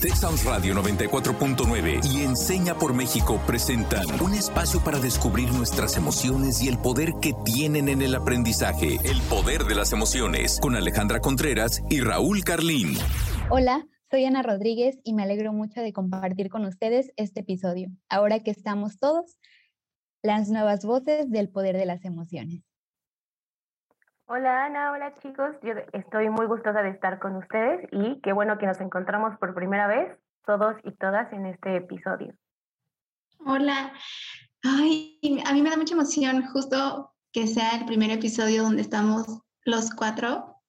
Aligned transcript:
Texas 0.00 0.44
Radio 0.46 0.74
94.9 0.76 2.00
y 2.10 2.22
Enseña 2.22 2.74
por 2.74 2.94
México 2.94 3.38
presentan 3.46 4.06
un 4.22 4.32
espacio 4.32 4.82
para 4.82 4.98
descubrir 4.98 5.52
nuestras 5.52 5.98
emociones 5.98 6.62
y 6.62 6.68
el 6.68 6.78
poder 6.78 7.12
que 7.20 7.34
tienen 7.44 7.90
en 7.90 8.00
el 8.00 8.14
aprendizaje. 8.14 8.96
El 9.04 9.20
poder 9.28 9.64
de 9.64 9.74
las 9.74 9.92
emociones 9.92 10.58
con 10.62 10.74
Alejandra 10.74 11.20
Contreras 11.20 11.82
y 11.90 12.00
Raúl 12.00 12.42
Carlín. 12.44 12.94
Hola, 13.50 13.86
soy 14.10 14.24
Ana 14.24 14.42
Rodríguez 14.42 14.98
y 15.04 15.12
me 15.12 15.22
alegro 15.22 15.52
mucho 15.52 15.82
de 15.82 15.92
compartir 15.92 16.48
con 16.48 16.64
ustedes 16.64 17.12
este 17.16 17.40
episodio. 17.40 17.90
Ahora 18.08 18.40
que 18.40 18.52
estamos 18.52 18.98
todos, 18.98 19.36
las 20.22 20.48
nuevas 20.48 20.82
voces 20.82 21.30
del 21.30 21.50
poder 21.50 21.76
de 21.76 21.84
las 21.84 22.06
emociones. 22.06 22.69
Hola 24.32 24.66
Ana, 24.66 24.92
hola 24.92 25.12
chicos, 25.20 25.56
yo 25.60 25.72
estoy 25.92 26.30
muy 26.30 26.46
gustosa 26.46 26.82
de 26.82 26.90
estar 26.90 27.18
con 27.18 27.34
ustedes 27.34 27.88
y 27.90 28.20
qué 28.20 28.32
bueno 28.32 28.58
que 28.58 28.66
nos 28.66 28.80
encontramos 28.80 29.36
por 29.40 29.56
primera 29.56 29.88
vez 29.88 30.16
todos 30.46 30.76
y 30.84 30.92
todas 30.92 31.32
en 31.32 31.46
este 31.46 31.78
episodio. 31.78 32.32
Hola, 33.44 33.92
ay, 34.62 35.18
a 35.44 35.52
mí 35.52 35.62
me 35.62 35.70
da 35.70 35.76
mucha 35.76 35.94
emoción 35.94 36.46
justo 36.46 37.12
que 37.32 37.48
sea 37.48 37.72
el 37.80 37.86
primer 37.86 38.12
episodio 38.12 38.62
donde 38.62 38.82
estamos 38.82 39.26
los 39.64 39.90
cuatro. 39.90 40.62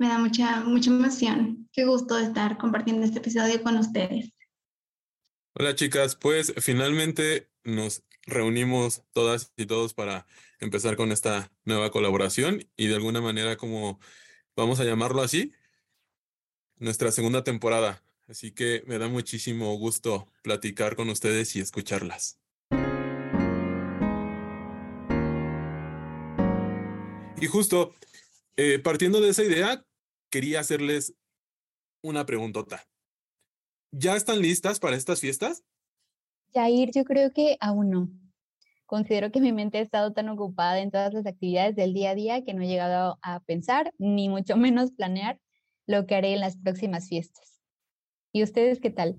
Me 0.00 0.08
da 0.08 0.18
mucha, 0.18 0.62
mucha 0.62 0.90
emoción. 0.90 1.68
Qué 1.72 1.84
gusto 1.84 2.18
estar 2.18 2.58
compartiendo 2.58 3.06
este 3.06 3.20
episodio 3.20 3.62
con 3.62 3.76
ustedes. 3.76 4.32
Hola 5.54 5.76
chicas, 5.76 6.16
pues 6.16 6.52
finalmente 6.56 7.52
nos 7.66 8.04
reunimos 8.22 9.02
todas 9.12 9.52
y 9.56 9.66
todos 9.66 9.92
para 9.92 10.26
empezar 10.58 10.96
con 10.96 11.12
esta 11.12 11.52
nueva 11.64 11.90
colaboración 11.90 12.66
y 12.76 12.86
de 12.86 12.94
alguna 12.94 13.20
manera 13.20 13.56
como 13.56 14.00
vamos 14.56 14.80
a 14.80 14.84
llamarlo 14.84 15.20
así, 15.20 15.52
nuestra 16.76 17.12
segunda 17.12 17.44
temporada. 17.44 18.02
Así 18.28 18.52
que 18.52 18.82
me 18.86 18.98
da 18.98 19.08
muchísimo 19.08 19.76
gusto 19.76 20.32
platicar 20.42 20.96
con 20.96 21.10
ustedes 21.10 21.54
y 21.54 21.60
escucharlas. 21.60 22.40
Y 27.40 27.46
justo 27.46 27.94
eh, 28.56 28.78
partiendo 28.78 29.20
de 29.20 29.28
esa 29.28 29.44
idea, 29.44 29.84
quería 30.30 30.60
hacerles 30.60 31.14
una 32.02 32.24
preguntota. 32.24 32.88
¿Ya 33.92 34.16
están 34.16 34.40
listas 34.40 34.80
para 34.80 34.96
estas 34.96 35.20
fiestas? 35.20 35.62
Ir 36.70 36.90
yo 36.94 37.04
creo 37.04 37.32
que 37.32 37.56
aún 37.60 37.90
no. 37.90 38.08
Considero 38.86 39.32
que 39.32 39.40
mi 39.40 39.52
mente 39.52 39.78
ha 39.78 39.82
estado 39.82 40.12
tan 40.12 40.28
ocupada 40.28 40.78
en 40.78 40.90
todas 40.90 41.12
las 41.12 41.26
actividades 41.26 41.74
del 41.74 41.92
día 41.92 42.10
a 42.10 42.14
día 42.14 42.44
que 42.44 42.54
no 42.54 42.62
he 42.62 42.68
llegado 42.68 43.18
a 43.22 43.40
pensar, 43.40 43.92
ni 43.98 44.28
mucho 44.28 44.56
menos 44.56 44.92
planear 44.92 45.40
lo 45.86 46.06
que 46.06 46.14
haré 46.14 46.34
en 46.34 46.40
las 46.40 46.56
próximas 46.56 47.08
fiestas. 47.08 47.60
¿Y 48.32 48.42
ustedes 48.42 48.80
qué 48.80 48.90
tal? 48.90 49.16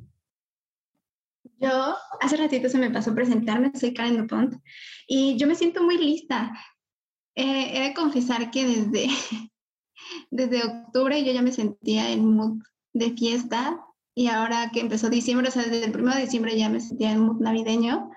Yo 1.59 1.95
hace 2.19 2.37
ratito 2.37 2.69
se 2.69 2.77
me 2.77 2.91
pasó 2.91 3.15
presentarme, 3.15 3.71
soy 3.73 3.93
Karen 3.93 4.17
Dupont 4.17 4.55
y 5.07 5.37
yo 5.37 5.47
me 5.47 5.55
siento 5.55 5.83
muy 5.83 5.97
lista. 5.97 6.53
Eh, 7.35 7.71
he 7.73 7.87
de 7.87 7.93
confesar 7.93 8.51
que 8.51 8.65
desde, 8.65 9.07
desde 10.31 10.63
octubre 10.63 11.23
yo 11.23 11.31
ya 11.31 11.41
me 11.41 11.51
sentía 11.51 12.11
en 12.11 12.35
mood 12.35 12.61
de 12.93 13.11
fiesta 13.11 13.86
y 14.17 14.29
ahora 14.29 14.71
que 14.73 14.79
empezó 14.79 15.11
diciembre, 15.11 15.49
o 15.49 15.51
sea, 15.51 15.61
desde 15.61 15.85
el 15.85 15.95
1 15.95 16.15
de 16.15 16.21
diciembre 16.21 16.57
ya 16.57 16.69
me 16.69 16.79
sentía 16.79 17.11
en 17.11 17.19
mood 17.19 17.39
navideño. 17.39 18.09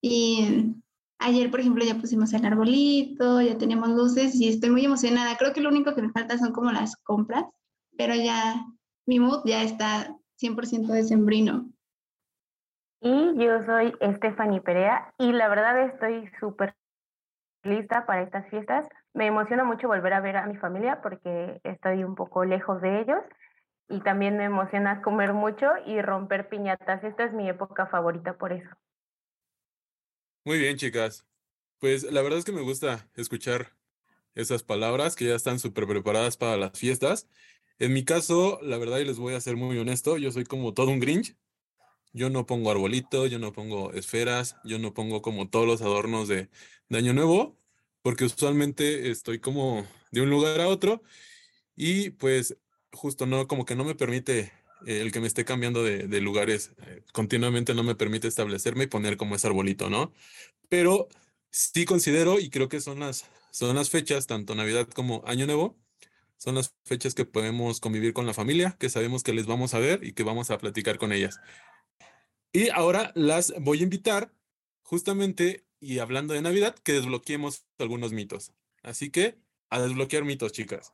Y 0.00 0.76
ayer, 1.18 1.50
por 1.50 1.58
ejemplo, 1.58 1.84
ya 1.84 1.96
pusimos 1.96 2.32
el 2.34 2.46
arbolito, 2.46 3.40
ya 3.40 3.58
tenemos 3.58 3.88
luces 3.88 4.36
y 4.36 4.48
estoy 4.48 4.70
muy 4.70 4.84
emocionada. 4.84 5.36
Creo 5.36 5.52
que 5.52 5.60
lo 5.60 5.70
único 5.70 5.92
que 5.92 6.02
me 6.02 6.12
falta 6.12 6.38
son 6.38 6.52
como 6.52 6.70
las 6.70 6.94
compras, 6.98 7.46
pero 7.98 8.14
ya 8.14 8.64
mi 9.06 9.18
mood 9.18 9.42
ya 9.44 9.64
está 9.64 10.16
100% 10.40 10.86
decembrino. 10.92 11.68
Y 13.00 13.34
yo 13.36 13.60
soy 13.66 13.92
Stephanie 14.14 14.60
Perea 14.60 15.12
y 15.18 15.32
la 15.32 15.48
verdad 15.48 15.82
estoy 15.82 16.30
súper 16.38 16.76
lista 17.64 18.06
para 18.06 18.22
estas 18.22 18.48
fiestas. 18.50 18.86
Me 19.14 19.26
emociona 19.26 19.64
mucho 19.64 19.88
volver 19.88 20.12
a 20.12 20.20
ver 20.20 20.36
a 20.36 20.46
mi 20.46 20.54
familia 20.58 21.02
porque 21.02 21.60
estoy 21.64 22.04
un 22.04 22.14
poco 22.14 22.44
lejos 22.44 22.80
de 22.80 23.00
ellos 23.00 23.18
y 23.88 24.00
también 24.00 24.36
me 24.36 24.44
emociona 24.44 25.02
comer 25.02 25.32
mucho 25.32 25.66
y 25.86 26.00
romper 26.00 26.48
piñatas. 26.48 27.04
Esta 27.04 27.24
es 27.24 27.32
mi 27.32 27.48
época 27.48 27.86
favorita 27.86 28.36
por 28.38 28.52
eso. 28.52 28.68
Muy 30.44 30.58
bien, 30.58 30.76
chicas. 30.76 31.26
Pues 31.78 32.04
la 32.04 32.22
verdad 32.22 32.38
es 32.38 32.44
que 32.44 32.52
me 32.52 32.62
gusta 32.62 33.08
escuchar 33.14 33.74
esas 34.34 34.62
palabras 34.62 35.16
que 35.16 35.26
ya 35.26 35.34
están 35.34 35.58
súper 35.58 35.86
preparadas 35.86 36.36
para 36.36 36.56
las 36.56 36.78
fiestas. 36.78 37.28
En 37.78 37.92
mi 37.92 38.04
caso, 38.04 38.58
la 38.62 38.78
verdad, 38.78 38.98
y 38.98 39.04
les 39.04 39.18
voy 39.18 39.34
a 39.34 39.40
ser 39.40 39.56
muy 39.56 39.78
honesto, 39.78 40.16
yo 40.16 40.30
soy 40.30 40.44
como 40.44 40.74
todo 40.74 40.90
un 40.90 41.00
Grinch. 41.00 41.36
Yo 42.12 42.30
no 42.30 42.46
pongo 42.46 42.70
arbolito, 42.70 43.26
yo 43.26 43.40
no 43.40 43.52
pongo 43.52 43.92
esferas, 43.92 44.56
yo 44.64 44.78
no 44.78 44.94
pongo 44.94 45.20
como 45.20 45.48
todos 45.48 45.66
los 45.66 45.82
adornos 45.82 46.28
de, 46.28 46.48
de 46.88 46.98
Año 46.98 47.12
Nuevo, 47.12 47.58
porque 48.02 48.24
usualmente 48.24 49.10
estoy 49.10 49.40
como 49.40 49.84
de 50.12 50.20
un 50.20 50.30
lugar 50.30 50.60
a 50.60 50.68
otro 50.68 51.02
y 51.76 52.10
pues 52.10 52.56
justo 52.94 53.26
no, 53.26 53.46
como 53.46 53.64
que 53.64 53.76
no 53.76 53.84
me 53.84 53.94
permite 53.94 54.52
eh, 54.86 55.00
el 55.00 55.12
que 55.12 55.20
me 55.20 55.26
esté 55.26 55.44
cambiando 55.44 55.82
de, 55.82 56.20
lugares 56.20 56.72
eh, 56.86 57.02
continuamente, 57.12 57.74
no 57.74 57.82
me 57.82 57.94
permite 57.94 58.28
establecerme 58.28 58.84
y 58.84 58.88
poner 58.88 59.16
como 59.16 59.36
ese 59.36 59.46
arbolito, 59.46 59.90
¿no? 59.90 60.12
Pero 60.68 61.08
sí 61.50 61.84
considero 61.84 62.40
y 62.40 62.50
creo 62.50 62.68
que 62.68 62.80
son 62.80 63.00
las, 63.00 63.26
son 63.50 63.76
las 63.76 63.90
fechas, 63.90 64.26
tanto 64.26 64.54
Navidad 64.54 64.88
como 64.88 65.22
Año 65.26 65.46
Nuevo, 65.46 65.78
son 66.36 66.56
las 66.56 66.74
fechas 66.84 67.14
que 67.14 67.24
podemos 67.24 67.80
convivir 67.80 68.12
con 68.12 68.26
la 68.26 68.34
familia, 68.34 68.76
que 68.78 68.90
sabemos 68.90 69.22
que 69.22 69.32
les 69.32 69.46
vamos 69.46 69.74
a 69.74 69.78
ver 69.78 70.04
y 70.04 70.12
que 70.12 70.24
vamos 70.24 70.50
a 70.50 70.58
platicar 70.58 70.98
con 70.98 71.12
ellas. 71.12 71.40
Y 72.52 72.68
ahora 72.70 73.12
las 73.14 73.54
voy 73.60 73.80
a 73.80 73.84
invitar 73.84 74.32
justamente 74.82 75.64
y 75.80 75.98
hablando 75.98 76.34
de 76.34 76.42
Navidad, 76.42 76.74
que 76.82 76.92
desbloqueemos 76.92 77.66
algunos 77.78 78.12
mitos. 78.12 78.52
Así 78.82 79.10
que 79.10 79.38
a 79.70 79.80
desbloquear 79.80 80.24
mitos, 80.24 80.52
chicas. 80.52 80.92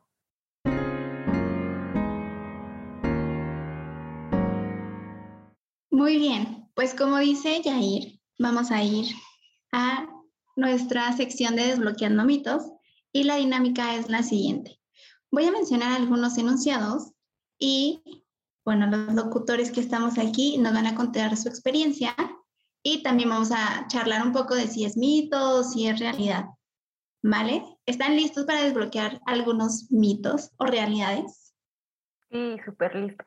Muy 6.01 6.17
bien, 6.17 6.67
pues 6.73 6.95
como 6.95 7.19
dice 7.19 7.61
Yair, 7.61 8.19
vamos 8.39 8.71
a 8.71 8.83
ir 8.83 9.15
a 9.71 10.09
nuestra 10.57 11.13
sección 11.13 11.57
de 11.57 11.67
desbloqueando 11.67 12.25
mitos 12.25 12.63
y 13.13 13.25
la 13.25 13.37
dinámica 13.37 13.95
es 13.95 14.09
la 14.09 14.23
siguiente. 14.23 14.81
Voy 15.31 15.45
a 15.45 15.53
mencionar 15.53 15.93
algunos 15.93 16.39
enunciados 16.39 17.13
y, 17.59 18.25
bueno, 18.65 18.87
los 18.87 19.13
locutores 19.13 19.71
que 19.71 19.81
estamos 19.81 20.17
aquí 20.17 20.57
nos 20.57 20.73
van 20.73 20.87
a 20.87 20.95
contar 20.95 21.37
su 21.37 21.49
experiencia 21.51 22.17
y 22.83 23.03
también 23.03 23.29
vamos 23.29 23.51
a 23.53 23.87
charlar 23.89 24.27
un 24.27 24.33
poco 24.33 24.55
de 24.55 24.69
si 24.69 24.87
es 24.87 24.97
mito 24.97 25.59
o 25.59 25.65
si 25.65 25.87
es 25.87 26.01
realidad. 26.01 26.47
¿Vale? 27.23 27.63
¿Están 27.85 28.17
listos 28.17 28.47
para 28.47 28.63
desbloquear 28.63 29.21
algunos 29.27 29.93
mitos 29.93 30.51
o 30.57 30.65
realidades? 30.65 31.53
Sí, 32.31 32.57
súper 32.65 32.97
lista. 32.97 33.27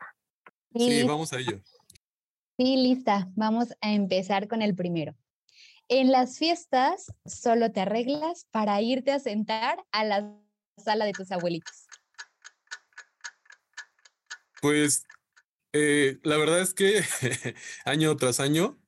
Sí, 0.75 1.03
vamos 1.03 1.31
a 1.33 1.39
ello. 1.39 1.61
Sí, 2.57 2.77
lista. 2.77 3.29
Vamos 3.35 3.69
a 3.81 3.91
empezar 3.91 4.47
con 4.47 4.61
el 4.61 4.75
primero. 4.75 5.15
En 5.89 6.11
las 6.11 6.37
fiestas 6.37 7.11
solo 7.25 7.71
te 7.71 7.81
arreglas 7.81 8.47
para 8.51 8.81
irte 8.81 9.11
a 9.11 9.19
sentar 9.19 9.83
a 9.91 10.03
la 10.03 10.39
sala 10.77 11.05
de 11.05 11.13
tus 11.13 11.31
abuelitos. 11.31 11.87
Pues 14.61 15.05
eh, 15.73 16.19
la 16.23 16.37
verdad 16.37 16.61
es 16.61 16.73
que 16.73 17.03
año 17.85 18.15
tras 18.17 18.39
año, 18.39 18.79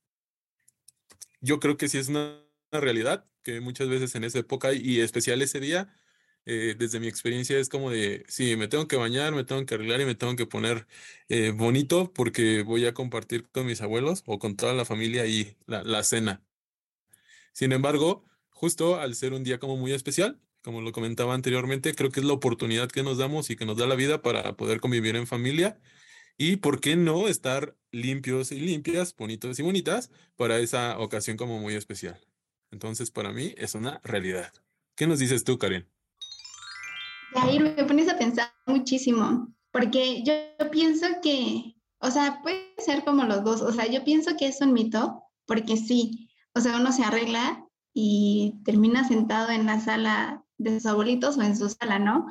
yo 1.42 1.59
creo 1.59 1.76
que 1.78 1.88
sí 1.88 1.97
es 1.97 2.08
una 2.08 2.42
realidad 2.72 3.26
que 3.42 3.62
muchas 3.62 3.90
veces 3.90 4.14
en 4.16 4.24
esa 4.24 4.40
época 4.40 4.74
y 4.74 5.00
especial 5.02 5.42
ese 5.42 5.59
día, 5.59 5.94
eh, 6.45 6.75
desde 6.78 7.00
mi 7.00 7.07
experiencia 7.07 7.57
es 7.59 7.69
como 7.69 7.91
de, 7.91 8.25
sí, 8.28 8.56
me 8.56 8.67
tengo 8.67 8.88
que 8.88 8.95
bañar, 8.97 9.33
me 9.33 9.44
tengo 9.44 9.66
que 9.66 9.75
arreglar 9.75 10.01
y 10.01 10.06
me 10.06 10.16
tengo 10.16 10.35
que 10.35 10.45
poner 10.45 10.88
eh, 11.29 11.51
bonito 11.51 12.11
porque 12.13 12.63
voy 12.63 12.85
a 12.85 12.94
compartir 12.94 13.49
con 13.49 13.66
mis 13.66 13.81
abuelos 13.81 14.23
o 14.25 14.40
con 14.40 14.55
toda 14.55 14.73
la 14.73 14.85
familia 14.85 15.25
y 15.25 15.58
la, 15.67 15.84
la 15.84 16.03
cena. 16.03 16.43
Sin 17.53 17.72
embargo, 17.72 18.25
justo 18.49 18.99
al 18.99 19.16
ser 19.16 19.34
un 19.34 19.43
día 19.43 19.59
como 19.59 19.78
muy 19.78 19.93
especial, 19.93 20.40
como 20.61 20.81
lo 20.81 20.91
comentaba 20.91 21.34
anteriormente, 21.34 21.93
creo 21.96 22.11
que 22.11 22.20
es 22.20 22.25
la 22.25 22.34
oportunidad 22.34 22.90
que 22.90 23.03
nos 23.03 23.17
damos 23.17 23.49
y 23.49 23.55
que 23.55 23.66
nos 23.66 23.78
da 23.78 23.87
la 23.87 23.96
vida 23.96 24.22
para 24.22 24.55
poder 24.58 24.79
convivir 24.79 25.16
en 25.16 25.28
familia 25.28 25.79
y, 26.37 26.58
¿por 26.58 26.81
qué 26.81 26.96
no 26.97 27.28
estar 27.28 27.78
limpios 27.91 28.52
y 28.52 28.59
limpias, 28.59 29.16
bonitos 29.16 29.59
y 29.59 29.64
bonitas 29.64 30.11
para 30.35 30.59
esa 30.59 30.99
ocasión 30.99 31.37
como 31.37 31.59
muy 31.59 31.75
especial? 31.75 32.20
Entonces, 32.72 33.11
para 33.11 33.31
mí 33.34 33.55
es 33.58 33.75
una 33.75 34.02
realidad. 34.03 34.53
¿Qué 34.96 35.08
nos 35.08 35.20
dices 35.20 35.43
tú, 35.46 35.58
Karen? 35.58 35.95
Ahí 37.33 37.59
me 37.59 37.83
pones 37.83 38.09
a 38.09 38.17
pensar 38.17 38.51
muchísimo, 38.66 39.53
porque 39.72 40.23
yo, 40.23 40.33
pienso 40.72 41.07
que, 41.22 41.75
o 41.99 42.11
sea, 42.11 42.41
puede 42.41 42.73
ser 42.77 43.03
como 43.03 43.23
los 43.23 43.43
dos, 43.43 43.61
o 43.61 43.72
sea, 43.72 43.87
yo 43.87 44.03
pienso 44.03 44.35
que 44.37 44.47
es 44.47 44.61
un 44.61 44.73
mito, 44.73 45.23
porque 45.45 45.77
sí, 45.77 46.29
o 46.53 46.61
sea, 46.61 46.77
uno 46.77 46.91
se 46.91 47.03
arregla 47.03 47.66
y 47.93 48.55
termina 48.63 49.07
sentado 49.07 49.49
en 49.49 49.66
la 49.66 49.79
sala 49.79 50.43
de 50.57 50.75
sus 50.75 50.85
abuelitos 50.85 51.37
o 51.37 51.41
en 51.41 51.57
su 51.57 51.69
sala, 51.69 51.99
¿no? 51.99 52.25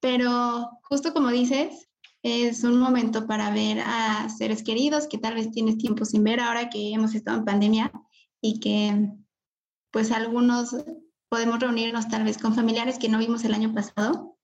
Pero 0.00 0.68
justo 0.82 1.12
como 1.12 1.28
dices, 1.28 1.88
es 2.22 2.64
un 2.64 2.78
momento 2.78 3.26
para 3.26 3.50
ver 3.50 3.80
a 3.80 4.28
seres 4.28 4.62
queridos 4.62 5.06
que 5.06 5.18
tal 5.18 5.34
vez 5.34 5.50
tienes 5.50 5.78
tiempo 5.78 6.04
sin 6.04 6.22
ver 6.24 6.40
ahora 6.40 6.68
que 6.68 6.92
hemos 6.92 7.14
estado 7.14 7.38
en 7.38 7.44
pandemia 7.44 7.92
y 8.40 8.60
que 8.60 9.10
pues 9.90 10.12
algunos 10.12 10.76
podemos 11.30 11.60
reunirnos 11.60 12.08
tal 12.08 12.24
vez 12.24 12.36
con 12.36 12.54
familiares 12.54 12.98
que 12.98 13.08
no 13.08 13.18
vimos 13.18 13.44
el 13.44 13.54
año 13.54 13.72
pasado, 13.72 14.36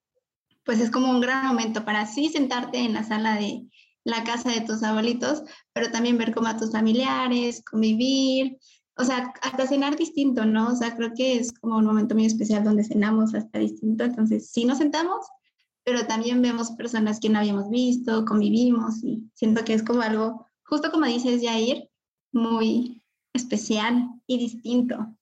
pues 0.65 0.81
es 0.81 0.91
como 0.91 1.11
un 1.11 1.21
gran 1.21 1.47
momento 1.47 1.85
para 1.85 2.03
así 2.03 2.29
sentarte 2.29 2.79
en 2.79 2.95
la 2.95 3.03
sala 3.03 3.35
de 3.35 3.67
la 4.05 4.23
casa 4.23 4.51
de 4.51 4.61
tus 4.61 4.83
abuelitos, 4.85 5.43
pero 5.73 5.91
también 5.91 6.17
ver 6.17 6.33
como 6.33 6.47
a 6.47 6.57
tus 6.57 6.71
familiares, 6.71 7.63
convivir, 7.69 8.57
o 8.97 9.05
sea, 9.05 9.33
hasta 9.43 9.67
cenar 9.67 9.97
distinto, 9.97 10.47
¿no? 10.47 10.69
O 10.69 10.77
sea, 10.77 10.97
creo 10.97 11.13
que 11.15 11.37
es 11.37 11.53
como 11.53 11.77
un 11.77 11.85
momento 11.85 12.15
muy 12.15 12.25
especial 12.25 12.63
donde 12.63 12.85
cenamos 12.85 13.35
hasta 13.35 13.59
distinto, 13.59 14.05
entonces 14.05 14.51
sí 14.51 14.65
nos 14.65 14.79
sentamos, 14.79 15.27
pero 15.85 16.07
también 16.07 16.41
vemos 16.41 16.71
personas 16.73 17.19
que 17.19 17.29
no 17.29 17.41
habíamos 17.41 17.69
visto, 17.69 18.25
convivimos 18.25 19.03
y 19.03 19.29
siento 19.35 19.65
que 19.65 19.75
es 19.75 19.83
como 19.83 20.03
algo, 20.03 20.47
justo 20.65 20.93
como 20.93 21.07
dices, 21.07 21.43
Jair, 21.45 21.91
muy 22.33 23.03
especial 23.35 24.09
y 24.29 24.39
distinto. 24.39 25.17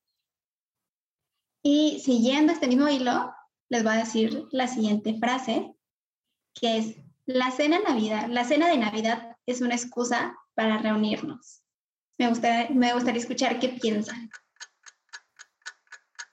Y 1.67 1.99
siguiendo 2.01 2.53
este 2.53 2.69
mismo 2.69 2.89
hilo, 2.89 3.35
les 3.71 3.83
voy 3.83 3.95
a 3.95 3.97
decir 3.97 4.47
la 4.51 4.69
siguiente 4.69 5.19
frase, 5.19 5.75
que 6.55 6.77
es, 6.77 6.97
la 7.25 7.51
cena, 7.51 7.79
Navidad, 7.81 8.27
la 8.29 8.45
cena 8.45 8.69
de 8.69 8.77
Navidad 8.77 9.39
es 9.47 9.63
una 9.63 9.75
excusa 9.75 10.37
para 10.55 10.77
reunirnos. 10.77 11.63
Me 12.19 12.29
gustaría, 12.29 12.69
me 12.69 12.93
gustaría 12.93 13.19
escuchar 13.19 13.59
qué 13.61 13.71
piensan. 13.81 14.31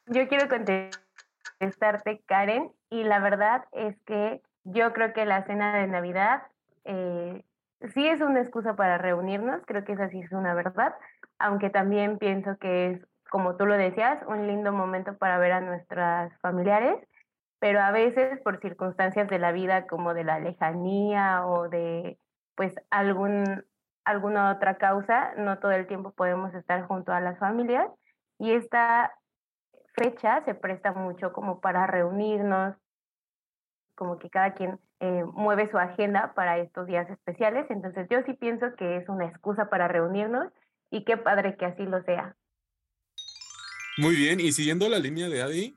Yo 0.08 0.28
quiero 0.28 0.50
contestarte, 0.50 2.22
Karen, 2.26 2.70
y 2.90 3.06
la 3.06 3.20
verdad 3.20 3.64
es 3.72 3.98
que 4.06 4.42
yo 4.66 4.92
creo 4.92 5.14
que 5.14 5.26
la 5.26 5.46
cena 5.46 5.80
de 5.80 5.88
Navidad 5.88 6.44
eh, 6.84 7.46
sí 7.94 8.06
es 8.06 8.20
una 8.20 8.42
excusa 8.42 8.76
para 8.76 8.98
reunirnos, 8.98 9.62
creo 9.66 9.86
que 9.86 9.94
esa 9.94 10.10
sí 10.10 10.20
es 10.20 10.32
una 10.34 10.54
verdad, 10.54 10.94
aunque 11.40 11.70
también 11.70 12.18
pienso 12.18 12.58
que 12.58 12.92
es, 12.92 13.08
como 13.32 13.56
tú 13.56 13.66
lo 13.66 13.78
decías, 13.78 14.22
un 14.28 14.46
lindo 14.46 14.74
momento 14.74 15.18
para 15.18 15.38
ver 15.38 15.54
a 15.54 15.62
nuestras 15.62 16.38
familiares, 16.42 16.98
pero 17.60 17.80
a 17.80 17.92
veces 17.92 18.42
por 18.42 18.60
circunstancias 18.60 19.30
de 19.30 19.40
la 19.40 19.54
vida 19.54 19.88
como 19.88 20.14
de 20.14 20.26
la 20.26 20.40
lejanía 20.40 21.48
o 21.48 21.70
de 21.70 22.20
pues 22.56 22.76
algún, 22.90 23.64
alguna 24.04 24.52
otra 24.52 24.78
causa, 24.78 25.34
no 25.38 25.60
todo 25.60 25.72
el 25.72 25.88
tiempo 25.88 26.12
podemos 26.12 26.54
estar 26.54 26.86
junto 26.88 27.14
a 27.14 27.22
las 27.22 27.40
familias 27.40 27.90
y 28.38 28.52
esta 28.52 29.14
fecha 29.96 30.44
se 30.44 30.54
presta 30.54 30.92
mucho 30.92 31.32
como 31.32 31.62
para 31.62 31.88
reunirnos, 31.88 32.76
como 33.96 34.20
que 34.20 34.30
cada 34.30 34.56
quien 34.56 34.78
eh, 35.00 35.24
mueve 35.24 35.72
su 35.72 35.78
agenda 35.78 36.34
para 36.36 36.58
estos 36.58 36.86
días 36.86 37.10
especiales. 37.10 37.66
Entonces 37.70 38.10
yo 38.10 38.24
sí 38.24 38.34
pienso 38.34 38.76
que 38.76 38.98
es 38.98 39.08
una 39.08 39.26
excusa 39.26 39.70
para 39.70 39.88
reunirnos 39.88 40.52
y 40.90 41.06
qué 41.06 41.16
padre 41.16 41.56
que 41.56 41.66
así 41.66 41.86
lo 41.86 42.04
sea. 42.04 42.36
Muy 44.02 44.16
bien, 44.16 44.40
y 44.40 44.52
siguiendo 44.52 44.90
la 44.90 44.98
línea 44.98 45.30
de 45.30 45.44
Adi, 45.44 45.76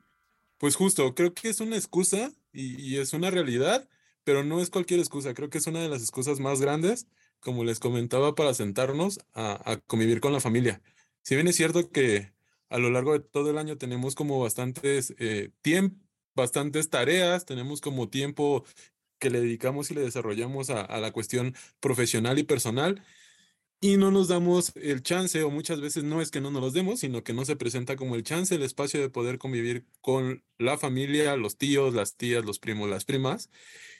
pues 0.56 0.76
justo, 0.76 1.14
creo 1.14 1.34
que 1.34 1.50
es 1.50 1.60
una 1.60 1.76
excusa 1.76 2.32
y, 2.54 2.96
es 2.96 3.12
una 3.12 3.30
realidad, 3.30 3.86
pero 4.24 4.42
no 4.42 4.62
es 4.62 4.70
cualquier 4.70 4.98
excusa, 5.00 5.34
creo 5.34 5.50
que 5.50 5.58
es 5.58 5.66
una 5.66 5.82
de 5.82 5.90
las 5.90 6.00
excusas 6.00 6.40
más 6.40 6.58
grandes, 6.58 7.06
como 7.38 7.64
les 7.64 7.80
comentaba, 7.80 8.34
para 8.34 8.54
sentarnos 8.54 9.20
a, 9.34 9.78
convivir 9.86 10.22
con 10.22 10.32
la 10.32 10.40
familia. 10.40 10.80
Si 11.20 11.34
bien 11.34 11.48
es 11.48 11.56
cierto 11.56 11.90
que 11.90 12.32
a 12.70 12.78
lo 12.78 12.88
largo 12.88 13.12
de 13.12 13.20
todo 13.20 13.50
el 13.50 13.58
año 13.58 13.76
tenemos 13.76 14.14
como 14.14 14.40
bastantes 14.40 15.14
eh, 15.18 15.50
bastantes 16.34 16.88
tareas, 16.88 17.44
tenemos 17.44 17.82
como 17.82 18.08
tiempo 18.08 18.64
que 19.18 19.28
le 19.28 19.42
dedicamos 19.42 19.90
y 19.90 19.94
le 19.94 20.00
desarrollamos 20.00 20.70
a, 20.70 20.98
la 20.98 21.12
cuestión 21.12 21.54
profesional 21.78 22.38
y 22.38 22.44
personal 22.44 23.04
y 23.84 23.98
no 23.98 24.10
nos 24.10 24.28
damos 24.28 24.72
el 24.76 25.02
chance 25.02 25.42
o 25.42 25.50
muchas 25.50 25.78
veces 25.78 26.04
no 26.04 26.22
es 26.22 26.30
que 26.30 26.40
no 26.40 26.50
nos 26.50 26.62
los 26.62 26.72
demos, 26.72 27.00
sino 27.00 27.22
que 27.22 27.34
no 27.34 27.44
se 27.44 27.54
presenta 27.54 27.96
como 27.96 28.14
el 28.14 28.22
chance, 28.22 28.54
el 28.54 28.62
espacio 28.62 28.98
de 28.98 29.10
poder 29.10 29.36
convivir 29.36 29.84
con 30.00 30.42
la 30.56 30.78
familia, 30.78 31.36
los 31.36 31.58
tíos, 31.58 31.92
las 31.92 32.16
tías, 32.16 32.46
los 32.46 32.58
primos, 32.58 32.88
las 32.88 33.04
primas. 33.04 33.50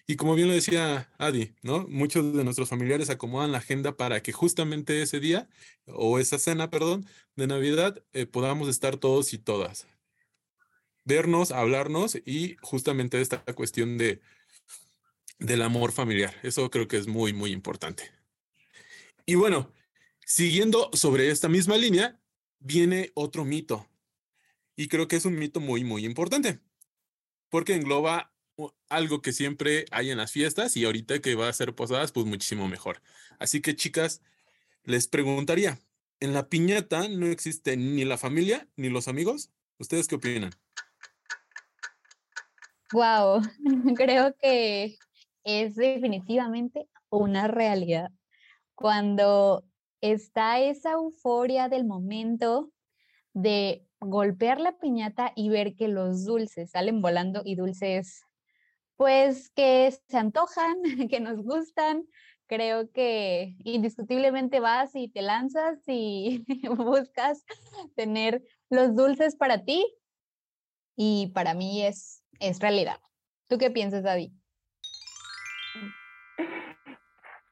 Y 0.07 0.17
como 0.17 0.37
bien 0.37 0.49
lo 0.49 0.55
decía 0.55 1.13
Adi, 1.19 1.55
¿no? 1.61 1.87
Muchos 1.87 2.35
de 2.35 2.45
nuestros 2.45 2.71
familiares 2.71 3.11
acomodan 3.11 3.53
la 3.53 3.59
agenda 3.59 3.95
para 3.95 4.23
que 4.23 4.33
justamente 4.33 5.03
ese 5.03 5.21
día, 5.21 5.51
o 5.85 6.19
esa 6.19 6.39
cena, 6.39 6.71
perdón, 6.71 7.07
de 7.37 7.47
Navidad, 7.47 8.03
eh, 8.15 8.25
podamos 8.25 8.71
estar 8.71 8.97
todos 8.97 9.35
y 9.35 9.39
todas. 9.39 9.87
Vernos, 11.05 11.53
hablarnos 11.53 12.17
y 12.25 12.57
justamente 12.63 13.21
esta 13.21 13.45
cuestión 13.55 13.99
de, 13.99 14.23
del 15.39 15.61
amor 15.61 15.93
familiar. 15.93 16.35
Eso 16.43 16.71
creo 16.71 16.89
que 16.89 16.97
es 16.97 17.07
muy, 17.07 17.35
muy 17.35 17.53
importante. 17.53 18.24
Y 19.27 19.37
bueno, 19.37 19.73
siguiendo 20.25 20.91
sobre 20.93 21.31
esta 21.31 21.49
misma 21.49 21.77
línea, 21.77 22.21
viene 22.59 23.11
otro 23.15 23.45
mito. 23.45 23.89
Y 24.77 24.89
creo 24.89 25.09
que 25.09 25.17
es 25.17 25.25
un 25.25 25.39
mito 25.39 25.61
muy, 25.61 25.85
muy 25.85 26.05
importante, 26.05 26.61
porque 27.49 27.75
engloba 27.75 28.33
algo 28.89 29.23
que 29.23 29.33
siempre 29.33 29.87
hay 29.91 30.11
en 30.11 30.19
las 30.19 30.31
fiestas 30.31 30.77
y 30.77 30.85
ahorita 30.85 31.21
que 31.21 31.35
va 31.35 31.49
a 31.49 31.53
ser 31.53 31.75
posadas, 31.75 32.13
pues 32.13 32.27
muchísimo 32.27 32.69
mejor. 32.69 33.01
Así 33.39 33.61
que 33.61 33.77
chicas, 33.77 34.21
les 34.85 35.09
preguntaría, 35.09 35.79
¿en 36.21 36.35
la 36.35 36.49
piñata 36.49 37.09
no 37.09 37.27
existe 37.27 37.77
ni 37.77 38.05
la 38.05 38.19
familia 38.19 38.69
ni 38.77 38.91
los 38.91 39.09
amigos? 39.09 39.51
¿Ustedes 39.79 40.07
qué 40.07 40.17
opinan? 40.17 40.53
Wow, 42.93 43.43
creo 43.97 44.35
que 44.37 44.99
es 45.45 45.75
definitivamente 45.75 46.89
una 47.11 47.49
realidad. 47.49 48.11
Cuando 48.75 49.65
está 50.01 50.61
esa 50.61 50.93
euforia 50.93 51.69
del 51.69 51.85
momento 51.85 52.73
de 53.33 53.87
golpear 54.01 54.61
la 54.61 54.79
piñata 54.79 55.33
y 55.35 55.49
ver 55.49 55.75
que 55.75 55.89
los 55.89 56.25
dulces 56.25 56.71
salen 56.71 57.01
volando 57.01 57.43
y 57.45 57.55
dulces 57.57 58.23
pues 58.97 59.51
que 59.51 59.93
se 60.09 60.17
antojan, 60.17 60.77
que 61.11 61.21
nos 61.21 61.43
gustan. 61.43 62.07
Creo 62.47 62.91
que 62.93 63.57
indiscutiblemente 63.65 64.61
vas 64.61 64.95
y 64.95 65.09
te 65.09 65.23
lanzas 65.23 65.79
y 65.87 66.45
buscas 66.77 67.45
tener 67.97 68.43
los 68.69 68.95
dulces 68.95 69.35
para 69.37 69.65
ti 69.65 69.85
y 70.97 71.29
para 71.29 71.55
mí 71.55 71.85
es, 71.85 72.23
es 72.41 72.61
realidad. 72.61 73.01
¿Tú 73.49 73.59
qué 73.59 73.71
piensas, 73.71 74.03
David? 74.03 74.33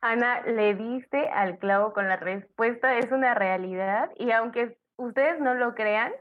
Ana, 0.03 0.43
le 0.43 0.75
diste 0.75 1.29
al 1.29 1.59
clavo 1.59 1.93
con 1.93 2.09
la 2.09 2.17
respuesta, 2.17 2.99
es 2.99 3.11
una 3.13 3.35
realidad 3.35 4.11
y 4.17 4.33
aunque 4.33 4.77
ustedes 4.97 5.41
no 5.41 5.55
lo 5.55 5.75
crean, 5.75 6.13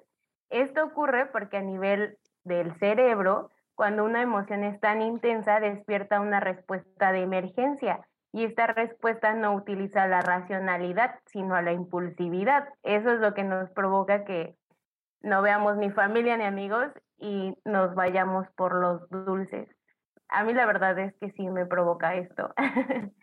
esto 0.52 0.86
ocurre 0.86 1.26
porque 1.26 1.58
a 1.58 1.62
nivel 1.62 2.18
del 2.44 2.78
cerebro 2.78 3.50
cuando 3.74 4.06
una 4.06 4.22
emoción 4.22 4.64
es 4.64 4.80
tan 4.80 5.02
intensa, 5.02 5.60
despierta 5.60 6.22
una 6.22 6.40
respuesta 6.40 7.12
de 7.12 7.24
emergencia 7.24 8.08
y 8.32 8.46
esta 8.46 8.68
respuesta 8.68 9.34
no 9.34 9.56
utiliza 9.56 10.08
la 10.08 10.22
racionalidad, 10.22 11.16
sino 11.26 11.56
a 11.56 11.64
la 11.64 11.72
impulsividad. 11.72 12.70
Eso 12.84 13.12
es 13.12 13.20
lo 13.20 13.34
que 13.34 13.44
nos 13.44 13.72
provoca 13.72 14.24
que 14.24 14.56
no 15.22 15.42
veamos 15.42 15.78
ni 15.78 15.90
familia 15.90 16.38
ni 16.38 16.44
amigos 16.44 16.88
y 17.18 17.58
nos 17.66 17.96
vayamos 17.96 18.48
por 18.56 18.76
los 18.76 19.10
dulces. 19.10 19.68
A 20.30 20.44
mí 20.44 20.54
la 20.54 20.68
verdad 20.68 21.00
es 21.00 21.16
que 21.20 21.32
sí 21.32 21.50
me 21.50 21.66
provoca 21.66 22.14
esto. 22.14 22.54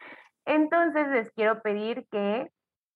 Entonces 0.49 1.07
les 1.09 1.31
quiero 1.33 1.61
pedir 1.61 2.07
que 2.11 2.51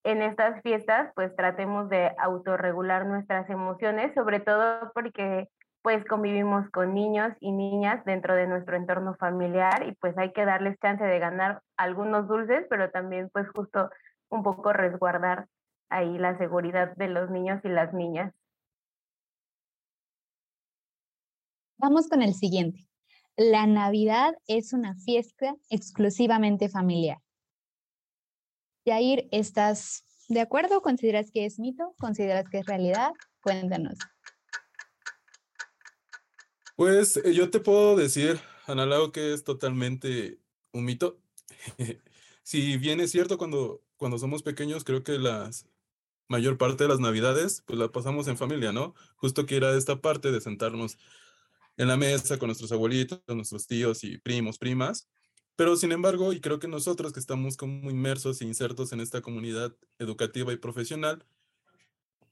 en 0.05 0.23
estas 0.23 0.63
fiestas 0.63 1.13
pues 1.15 1.37
tratemos 1.37 1.91
de 1.91 2.11
autorregular 2.19 3.05
nuestras 3.05 3.49
emociones, 3.51 4.15
sobre 4.15 4.41
todo 4.41 4.91
porque 4.95 5.51
pues 5.83 6.03
convivimos 6.07 6.71
con 6.71 6.95
niños 6.95 7.35
y 7.41 7.53
niñas 7.53 8.03
dentro 8.07 8.35
de 8.37 8.47
nuestro 8.47 8.75
entorno 8.75 9.17
familiar 9.17 9.87
y 9.87 9.93
pues 9.97 10.17
hay 10.17 10.33
que 10.33 10.47
darles 10.47 10.79
chance 10.81 11.05
de 11.05 11.19
ganar 11.19 11.61
algunos 11.77 12.27
dulces, 12.27 12.65
pero 12.71 12.91
también 12.91 13.29
pues 13.35 13.47
justo 13.51 13.91
un 14.31 14.43
poco 14.43 14.73
resguardar 14.73 15.47
ahí 15.91 16.17
la 16.17 16.39
seguridad 16.39 16.97
de 16.97 17.09
los 17.09 17.31
niños 17.31 17.61
y 17.65 17.69
las 17.69 17.93
niñas. 17.93 18.33
Vamos 21.77 22.09
con 22.09 22.23
el 22.23 22.33
siguiente. 22.33 22.89
La 23.37 23.67
Navidad 23.67 24.33
es 24.47 24.73
una 24.73 24.95
fiesta 24.95 25.55
exclusivamente 25.69 26.71
familiar. 26.71 27.22
Yair, 28.85 29.29
¿estás 29.31 30.05
de 30.29 30.41
acuerdo? 30.41 30.83
¿Consideras 30.83 31.31
que 31.31 31.45
es 31.45 31.59
mito? 31.59 31.95
¿Consideras 31.99 32.49
que 32.51 32.59
es 32.59 32.67
realidad? 32.67 33.13
Cuéntanos. 33.41 33.99
Pues 36.75 37.17
eh, 37.19 37.33
yo 37.33 37.51
te 37.51 37.61
puedo 37.61 37.95
decir, 37.97 38.41
Analao, 38.67 39.13
que 39.13 39.35
es 39.35 39.45
totalmente 39.45 40.41
un 40.73 40.85
mito. 40.85 41.21
si 42.43 42.77
bien 42.77 43.01
es 43.01 43.13
cierto, 43.13 43.39
cuando, 43.39 43.83
cuando 43.97 44.19
somos 44.19 44.43
pequeños, 44.43 44.83
creo 44.83 45.05
que 45.05 45.19
la 45.19 45.49
mayor 46.29 46.59
parte 46.59 46.85
de 46.85 46.89
las 46.89 46.99
navidades, 46.99 47.63
pues 47.67 47.79
la 47.79 47.93
pasamos 47.93 48.27
en 48.27 48.37
familia, 48.37 48.73
¿no? 48.73 48.95
Justo 49.17 49.47
que 49.47 49.57
era 49.57 49.77
esta 49.77 50.01
parte 50.01 50.33
de 50.33 50.41
sentarnos 50.41 50.99
en 51.77 51.87
la 51.87 51.97
mesa 51.97 52.39
con 52.39 52.49
nuestros 52.49 52.73
abuelitos, 52.73 53.23
nuestros 53.29 53.67
tíos 53.67 54.03
y 54.03 54.19
primos, 54.19 54.59
primas, 54.59 55.09
Pero 55.57 55.77
sin 55.77 55.93
embargo, 55.93 56.33
y 56.33 56.41
creo 56.41 56.59
que 56.59 56.69
nosotros 56.69 57.13
que 57.13 57.21
estamos 57.21 57.57
como 57.57 57.91
inmersos 57.91 58.41
e 58.41 58.45
insertos 58.45 58.93
en 58.93 59.01
esta 59.01 59.21
comunidad 59.21 59.75
educativa 59.99 60.53
y 60.53 60.57
profesional, 60.57 61.25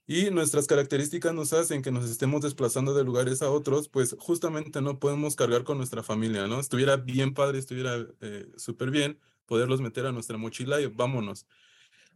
y 0.07 0.29
nuestras 0.29 0.67
características 0.67 1.33
nos 1.33 1.53
hacen 1.53 1.81
que 1.81 1.91
nos 1.91 2.09
estemos 2.09 2.41
desplazando 2.41 2.93
de 2.93 3.03
lugares 3.03 3.41
a 3.41 3.49
otros, 3.49 3.87
pues 3.87 4.15
justamente 4.19 4.81
no 4.81 4.99
podemos 4.99 5.35
cargar 5.35 5.63
con 5.63 5.77
nuestra 5.77 6.03
familia, 6.03 6.47
¿no? 6.47 6.59
Estuviera 6.59 6.97
bien 6.97 7.33
padre, 7.33 7.59
estuviera 7.59 8.05
eh, 8.19 8.51
súper 8.57 8.91
bien 8.91 9.19
poderlos 9.45 9.79
meter 9.79 10.05
a 10.05 10.11
nuestra 10.11 10.37
mochila 10.37 10.81
y 10.81 10.87
vámonos. 10.87 11.45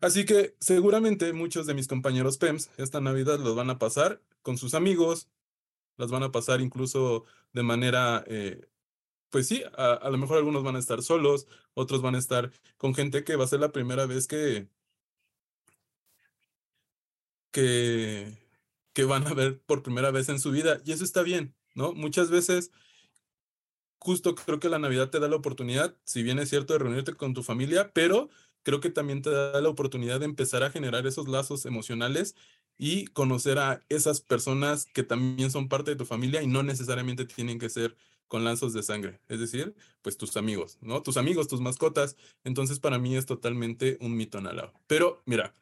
Así 0.02 0.26
que 0.26 0.56
seguramente 0.60 1.32
muchos 1.32 1.68
de 1.68 1.74
mis 1.74 1.88
compañeros 1.88 2.38
PEMS 2.38 2.70
esta 2.78 3.00
Navidad 3.00 3.40
los 3.40 3.56
van 3.56 3.70
a 3.70 3.80
pasar 3.80 4.22
con 4.42 4.58
sus 4.58 4.74
amigos, 4.74 5.30
las 5.98 6.12
van 6.12 6.24
a 6.24 6.32
pasar 6.32 6.62
incluso 6.62 7.26
de 7.54 7.64
manera, 7.64 8.24
eh, 8.28 8.68
pues 9.36 9.50
sí, 9.50 9.64
a, 9.78 9.92
a, 9.96 10.10
lo 10.10 10.18
mejor 10.18 10.38
algunos 10.38 10.64
van 10.64 10.78
a 10.78 10.80
estar 10.80 11.04
solos, 11.04 11.46
otros 11.74 12.02
van 12.02 12.16
a 12.16 12.20
estar 12.20 12.54
con 12.78 12.96
gente 12.96 13.26
que 13.26 13.36
va 13.36 13.44
a 13.44 13.48
ser 13.48 13.60
la 13.60 13.74
primera 13.74 14.06
vez 14.06 14.28
que, 14.28 14.70
que, 17.52 18.38
que 18.94 19.04
van 19.04 19.28
a 19.28 19.34
ver 19.34 19.60
por 19.60 19.84
primera 19.84 20.10
vez 20.10 20.30
en 20.30 20.40
su 20.40 20.52
vida. 20.52 20.80
Y 20.86 20.94
eso 20.94 21.04
está 21.04 21.22
bien, 21.22 21.54
¿no? 21.74 21.92
Muchas 21.92 22.30
veces 22.30 22.72
justo 24.00 24.36
creo 24.36 24.62
que 24.62 24.70
la 24.70 24.80
Navidad 24.80 25.10
te 25.10 25.20
da 25.20 25.28
la 25.28 25.36
oportunidad, 25.36 25.98
si 26.06 26.24
bien 26.24 26.40
es 26.40 26.50
cierto, 26.50 26.72
de 26.72 26.80
reunirte 26.80 27.14
con 27.16 27.34
tu 27.34 27.44
familia, 27.44 27.92
pero 27.94 28.30
creo 28.64 28.80
que 28.80 28.90
también 28.90 29.22
te 29.22 29.32
da 29.32 29.60
la 29.60 29.68
oportunidad 29.68 30.22
de 30.22 30.28
empezar 30.28 30.64
a 30.64 30.72
generar 30.72 31.06
esos 31.08 31.28
lazos 31.28 31.66
emocionales 31.66 32.38
y 32.78 33.08
conocer 33.08 33.60
a 33.60 33.84
esas 33.90 34.22
personas 34.22 34.86
que 34.86 35.04
también 35.04 35.52
son 35.52 35.68
parte 35.68 35.92
de 35.92 35.98
tu 35.98 36.06
familia 36.06 36.42
y 36.42 36.48
no 36.48 36.64
necesariamente 36.64 37.26
tienen 37.26 37.60
que 37.60 37.68
ser 37.68 37.98
con 38.28 38.44
lazos 38.44 38.74
de 38.74 38.84
sangre, 38.84 39.20
es 39.30 39.40
decir, 39.40 39.76
pues 40.02 40.18
tus 40.18 40.36
amigos, 40.38 40.78
¿no? 40.82 41.02
Tus 41.02 41.18
amigos, 41.18 41.48
tus 41.48 41.62
mascotas. 41.62 42.16
Entonces, 42.44 42.80
para 42.80 42.98
mí 42.98 43.16
es 43.16 43.26
totalmente 43.26 43.98
un 44.02 44.16
mito 44.16 44.38
analado. 44.38 44.74
Pero 44.88 45.22
mira, 45.26 45.54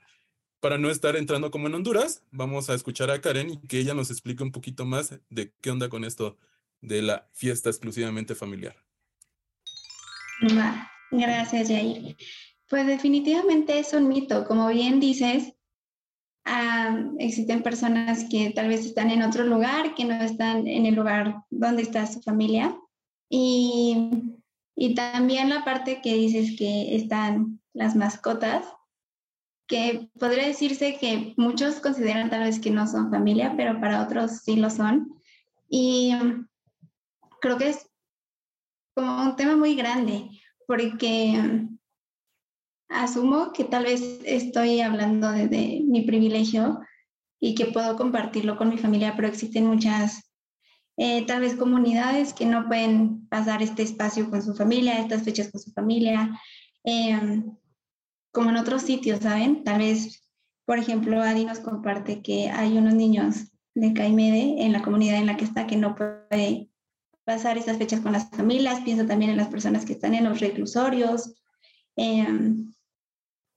para 0.60 0.78
no 0.78 0.90
estar 0.90 1.16
entrando 1.18 1.52
como 1.52 1.68
en 1.68 1.76
Honduras, 1.76 2.24
vamos 2.32 2.70
a 2.70 2.74
escuchar 2.74 3.12
a 3.12 3.20
Karen 3.20 3.50
y 3.50 3.58
que 3.68 3.80
ella 3.80 3.94
nos 3.94 4.12
explique 4.12 4.44
un 4.44 4.52
poquito 4.52 4.86
más 4.86 5.20
de 5.30 5.52
qué 5.60 5.72
onda 5.72 5.90
con 5.90 6.06
esto 6.06 6.38
de 6.82 7.02
la 7.02 7.30
fiesta 7.34 7.70
exclusivamente 7.70 8.34
familiar. 8.34 8.76
Gracias, 11.12 11.68
Jair. 11.68 12.16
Pues 12.70 12.88
definitivamente 12.88 13.78
es 13.78 13.94
un 13.94 14.08
mito. 14.08 14.46
Como 14.46 14.68
bien 14.70 15.00
dices, 15.00 15.54
uh, 16.46 17.16
existen 17.20 17.64
personas 17.64 18.26
que 18.30 18.52
tal 18.52 18.70
vez 18.70 18.86
están 18.86 19.10
en 19.10 19.24
otro 19.24 19.44
lugar, 19.44 19.96
que 19.96 20.06
no 20.06 20.16
están 20.16 20.68
en 20.68 20.86
el 20.86 20.96
lugar 20.96 21.44
donde 21.50 21.82
está 21.82 22.06
su 22.06 22.22
familia. 22.22 22.78
Y, 23.30 24.12
y 24.76 24.96
también 24.96 25.50
la 25.50 25.64
parte 25.64 26.02
que 26.02 26.14
dices 26.14 26.56
que 26.58 26.96
están 26.96 27.60
las 27.74 27.96
mascotas, 27.96 28.66
que 29.68 30.10
podría 30.20 30.46
decirse 30.46 30.98
que 31.00 31.34
muchos 31.38 31.80
consideran 31.80 32.30
tal 32.30 32.44
vez 32.44 32.60
que 32.60 32.70
no 32.70 32.86
son 32.86 33.10
familia, 33.10 33.54
pero 33.58 33.80
para 33.80 34.04
otros 34.04 34.42
sí 34.44 34.56
lo 34.56 34.70
son. 34.70 35.14
Y 35.70 36.14
creo 37.42 37.58
que 37.58 37.70
es 37.70 37.90
como 38.96 39.24
un 39.24 39.36
tema 39.36 39.56
muy 39.56 39.76
grande, 39.76 40.30
porque 40.68 41.68
asumo 42.94 43.52
que 43.54 43.64
tal 43.64 43.84
vez 43.84 44.20
estoy 44.26 44.82
hablando 44.82 45.32
desde 45.32 45.82
mi 45.84 46.02
privilegio 46.02 46.80
y 47.40 47.56
que 47.56 47.66
puedo 47.66 47.98
compartirlo 47.98 48.58
con 48.58 48.70
mi 48.70 48.78
familia, 48.78 49.16
pero 49.16 49.28
existen 49.28 49.68
muchas, 49.68 50.32
eh, 50.98 51.26
tal 51.26 51.42
vez 51.42 51.56
comunidades 51.56 52.34
que 52.34 52.46
no 52.46 52.68
pueden 52.68 53.28
pasar 53.28 53.62
este 53.62 53.84
espacio 53.84 54.30
con 54.30 54.42
su 54.42 54.56
familia, 54.56 55.00
estas 55.00 55.24
fechas 55.24 55.52
con 55.52 55.60
su 55.60 55.72
familia, 55.72 56.40
eh, 56.86 57.44
como 58.32 58.50
en 58.50 58.58
otros 58.58 58.84
sitios, 58.84 59.20
¿saben? 59.20 59.64
Tal 59.64 59.80
vez, 59.80 60.28
por 60.66 60.80
ejemplo, 60.80 61.22
Adi 61.22 61.46
nos 61.46 61.60
comparte 61.60 62.22
que 62.22 62.50
hay 62.50 62.78
unos 62.78 62.94
niños 62.94 63.52
de 63.76 63.94
Caimede 63.94 64.64
en 64.64 64.72
la 64.72 64.82
comunidad 64.82 65.18
en 65.18 65.26
la 65.26 65.38
que 65.38 65.46
está 65.46 65.68
que 65.68 65.76
no 65.76 65.96
puede 65.96 66.70
pasar 67.26 67.58
estas 67.58 67.78
fechas 67.78 68.02
con 68.02 68.14
las 68.14 68.30
familias, 68.30 68.82
pienso 68.82 69.06
también 69.06 69.32
en 69.32 69.38
las 69.38 69.48
personas 69.48 69.86
que 69.86 69.94
están 69.94 70.14
en 70.14 70.26
los 70.26 70.40
reclusorios, 70.40 71.34
eh, 71.96 72.26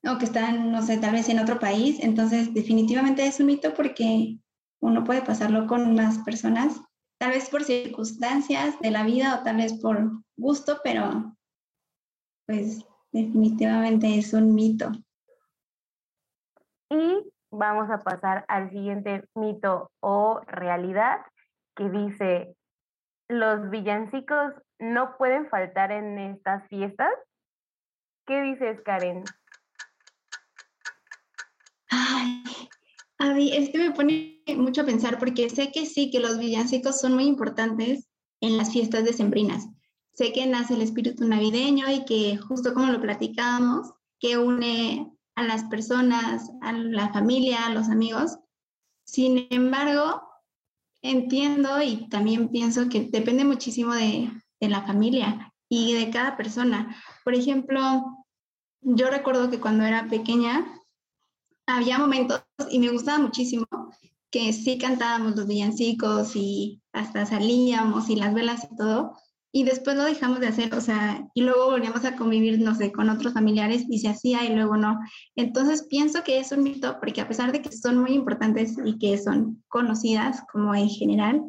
o 0.09 0.19
que 0.19 0.25
están, 0.25 0.73
no 0.73 0.83
sé, 0.83 0.99
tal 0.99 1.13
vez 1.13 1.29
en 1.29 1.39
otro 1.39 1.59
país. 1.59 1.99
Entonces, 2.01 2.53
definitivamente 2.55 3.27
es 3.27 3.41
un 3.41 3.47
mito 3.47 3.75
porque 3.75 4.39
uno 4.81 5.05
puede 5.05 5.23
pasarlo 5.23 5.67
con 5.67 5.95
más 5.95 6.19
personas, 6.19 6.81
tal 7.19 7.31
vez 7.31 7.49
por 7.51 7.65
circunstancias 7.65 8.79
de 8.81 8.91
la 8.91 9.05
vida 9.05 9.39
o 9.39 9.43
tal 9.43 9.57
vez 9.57 9.75
por 9.81 10.11
gusto, 10.37 10.81
pero 10.85 11.37
pues 12.47 12.87
definitivamente 13.13 14.19
es 14.19 14.33
un 14.33 14.55
mito. 14.55 14.93
Y 16.91 17.33
vamos 17.51 17.91
a 17.91 17.99
pasar 17.99 18.45
al 18.49 18.71
siguiente 18.71 19.25
mito 19.35 19.91
o 20.01 20.41
realidad 20.47 21.21
que 21.75 21.91
dice, 21.91 22.55
los 23.29 23.71
villancicos 23.71 24.55
no 24.79 25.17
pueden 25.17 25.49
faltar 25.49 25.91
en 25.91 26.19
estas 26.19 26.67
fiestas. 26.69 27.13
¿Qué 28.27 28.41
dices, 28.43 28.81
Karen? 28.83 29.25
Ay, 33.37 33.51
es 33.55 33.69
que 33.69 33.77
me 33.77 33.91
pone 33.91 34.43
mucho 34.57 34.81
a 34.81 34.87
pensar 34.87 35.19
porque 35.19 35.51
sé 35.51 35.71
que 35.71 35.85
sí, 35.85 36.11
que 36.11 36.21
los 36.21 36.39
villancicos 36.39 36.99
son 36.99 37.13
muy 37.13 37.25
importantes 37.25 38.09
en 38.41 38.57
las 38.57 38.73
fiestas 38.73 39.05
decembrinas. 39.05 39.69
Sé 40.15 40.33
que 40.33 40.47
nace 40.47 40.73
el 40.73 40.81
espíritu 40.81 41.27
navideño 41.27 41.85
y 41.93 42.07
que 42.07 42.39
justo 42.39 42.73
como 42.73 42.91
lo 42.91 42.99
platicábamos, 42.99 43.93
que 44.19 44.39
une 44.39 45.13
a 45.35 45.43
las 45.43 45.65
personas, 45.65 46.51
a 46.63 46.73
la 46.73 47.13
familia, 47.13 47.67
a 47.67 47.75
los 47.75 47.91
amigos. 47.91 48.39
Sin 49.05 49.47
embargo, 49.51 50.23
entiendo 51.03 51.83
y 51.83 52.09
también 52.09 52.49
pienso 52.49 52.89
que 52.89 53.03
depende 53.03 53.45
muchísimo 53.45 53.93
de 53.93 54.31
la 54.61 54.81
familia 54.87 55.53
y 55.69 55.93
de 55.93 56.09
cada 56.09 56.39
persona. 56.39 56.97
Por 57.23 57.35
ejemplo, 57.35 58.03
yo 58.81 59.11
recuerdo 59.11 59.51
que 59.51 59.61
cuando 59.61 59.85
era 59.85 60.09
pequeña, 60.09 60.76
había 61.67 61.99
momentos 61.99 62.45
y 62.71 62.79
me 62.79 62.91
gustaba 62.91 63.19
muchísimo 63.19 63.67
que 64.31 64.53
sí 64.53 64.79
cantábamos 64.79 65.37
los 65.37 65.47
villancicos 65.47 66.35
y 66.35 66.83
hasta 66.93 67.27
salíamos 67.27 68.09
y 68.11 68.17
las 68.17 68.35
velas 68.35 68.69
y 68.71 68.77
todo, 68.77 69.17
y 69.53 69.65
después 69.65 69.97
lo 69.97 70.05
dejamos 70.05 70.41
de 70.41 70.49
hacer, 70.49 70.75
o 70.75 70.81
sea, 70.83 71.27
y 71.33 71.41
luego 71.41 71.71
volvíamos 71.71 72.05
a 72.05 72.17
convivir, 72.17 72.61
no 72.61 72.75
sé, 72.75 72.93
con 72.93 73.09
otros 73.09 73.33
familiares 73.33 73.87
y 73.89 73.99
se 74.01 74.09
hacía 74.09 74.45
y 74.45 74.55
luego 74.55 74.77
no. 74.77 74.99
Entonces 75.35 75.87
pienso 75.89 76.23
que 76.25 76.39
es 76.39 76.53
un 76.53 76.63
mito 76.63 76.99
porque 77.01 77.23
a 77.23 77.29
pesar 77.29 77.53
de 77.53 77.63
que 77.63 77.73
son 77.73 77.97
muy 77.97 78.13
importantes 78.13 78.75
y 78.85 78.99
que 78.99 79.17
son 79.17 79.65
conocidas 79.69 80.43
como 80.53 80.75
en 80.75 80.91
general, 80.91 81.43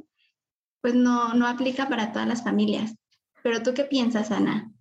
pues 0.81 0.95
no, 0.95 1.33
no 1.33 1.47
aplica 1.47 1.89
para 1.89 2.13
todas 2.13 2.29
las 2.29 2.43
familias. 2.43 2.95
Pero 3.43 3.61
tú 3.61 3.73
qué 3.73 3.83
piensas, 3.83 4.31
Ana? 4.31 4.71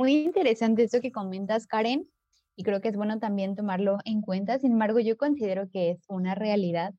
Muy 0.00 0.14
interesante 0.14 0.84
esto 0.84 1.02
que 1.02 1.12
comentas, 1.12 1.66
Karen, 1.66 2.08
y 2.56 2.62
creo 2.62 2.80
que 2.80 2.88
es 2.88 2.96
bueno 2.96 3.18
también 3.18 3.54
tomarlo 3.54 3.98
en 4.06 4.22
cuenta. 4.22 4.58
Sin 4.58 4.72
embargo, 4.72 4.98
yo 4.98 5.18
considero 5.18 5.68
que 5.68 5.90
es 5.90 5.98
una 6.08 6.34
realidad 6.34 6.94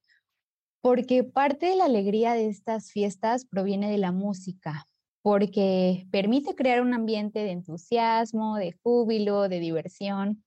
porque 0.82 1.24
parte 1.24 1.66
de 1.66 1.76
la 1.76 1.86
alegría 1.86 2.34
de 2.34 2.48
estas 2.48 2.92
fiestas 2.92 3.48
proviene 3.48 3.90
de 3.90 3.98
la 3.98 4.12
música, 4.12 4.88
porque 5.24 6.06
permite 6.12 6.54
crear 6.54 6.80
un 6.84 6.94
ambiente 6.94 7.40
de 7.40 7.50
entusiasmo, 7.50 8.58
de 8.58 8.74
júbilo, 8.84 9.50
de 9.50 9.60
diversión. 9.60 10.44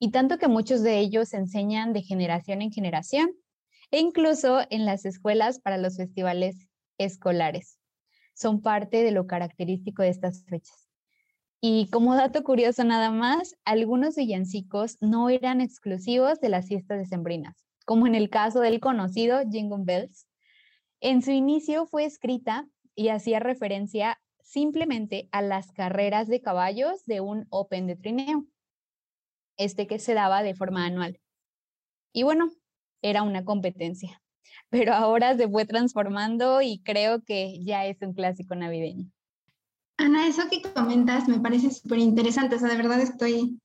Y 0.00 0.10
tanto 0.10 0.38
que 0.38 0.48
muchos 0.48 0.82
de 0.82 0.98
ellos 0.98 1.34
enseñan 1.34 1.92
de 1.92 2.02
generación 2.02 2.62
en 2.62 2.72
generación, 2.72 3.30
e 3.92 4.00
incluso 4.00 4.62
en 4.70 4.86
las 4.86 5.04
escuelas 5.04 5.60
para 5.60 5.78
los 5.78 5.98
festivales 5.98 6.66
escolares. 6.98 7.78
Son 8.34 8.60
parte 8.60 9.04
de 9.04 9.12
lo 9.12 9.28
característico 9.28 10.02
de 10.02 10.08
estas 10.08 10.44
fechas. 10.46 10.91
Y 11.64 11.88
como 11.90 12.16
dato 12.16 12.42
curioso 12.42 12.82
nada 12.82 13.12
más, 13.12 13.54
algunos 13.64 14.16
villancicos 14.16 14.98
no 15.00 15.30
eran 15.30 15.60
exclusivos 15.60 16.40
de 16.40 16.48
las 16.48 16.66
fiestas 16.66 16.98
decembrinas, 16.98 17.54
como 17.86 18.08
en 18.08 18.16
el 18.16 18.30
caso 18.30 18.58
del 18.58 18.80
conocido 18.80 19.38
Jingle 19.48 19.84
Bells. 19.84 20.26
En 21.00 21.22
su 21.22 21.30
inicio 21.30 21.86
fue 21.86 22.04
escrita 22.04 22.66
y 22.96 23.10
hacía 23.10 23.38
referencia 23.38 24.20
simplemente 24.40 25.28
a 25.30 25.40
las 25.40 25.70
carreras 25.70 26.26
de 26.26 26.40
caballos 26.40 27.04
de 27.06 27.20
un 27.20 27.46
Open 27.50 27.86
de 27.86 27.94
trineo, 27.94 28.44
este 29.56 29.86
que 29.86 30.00
se 30.00 30.14
daba 30.14 30.42
de 30.42 30.56
forma 30.56 30.84
anual. 30.84 31.20
Y 32.12 32.24
bueno, 32.24 32.50
era 33.02 33.22
una 33.22 33.44
competencia, 33.44 34.20
pero 34.68 34.94
ahora 34.94 35.36
se 35.36 35.48
fue 35.48 35.64
transformando 35.64 36.60
y 36.60 36.82
creo 36.82 37.22
que 37.22 37.62
ya 37.62 37.86
es 37.86 38.02
un 38.02 38.14
clásico 38.14 38.56
navideño. 38.56 39.12
Ana, 39.98 40.26
eso 40.26 40.42
que 40.50 40.62
comentas 40.62 41.28
me 41.28 41.40
parece 41.40 41.70
súper 41.70 41.98
interesante, 41.98 42.56
o 42.56 42.58
sea, 42.58 42.68
de 42.68 42.76
verdad 42.76 43.00
estoy 43.00 43.58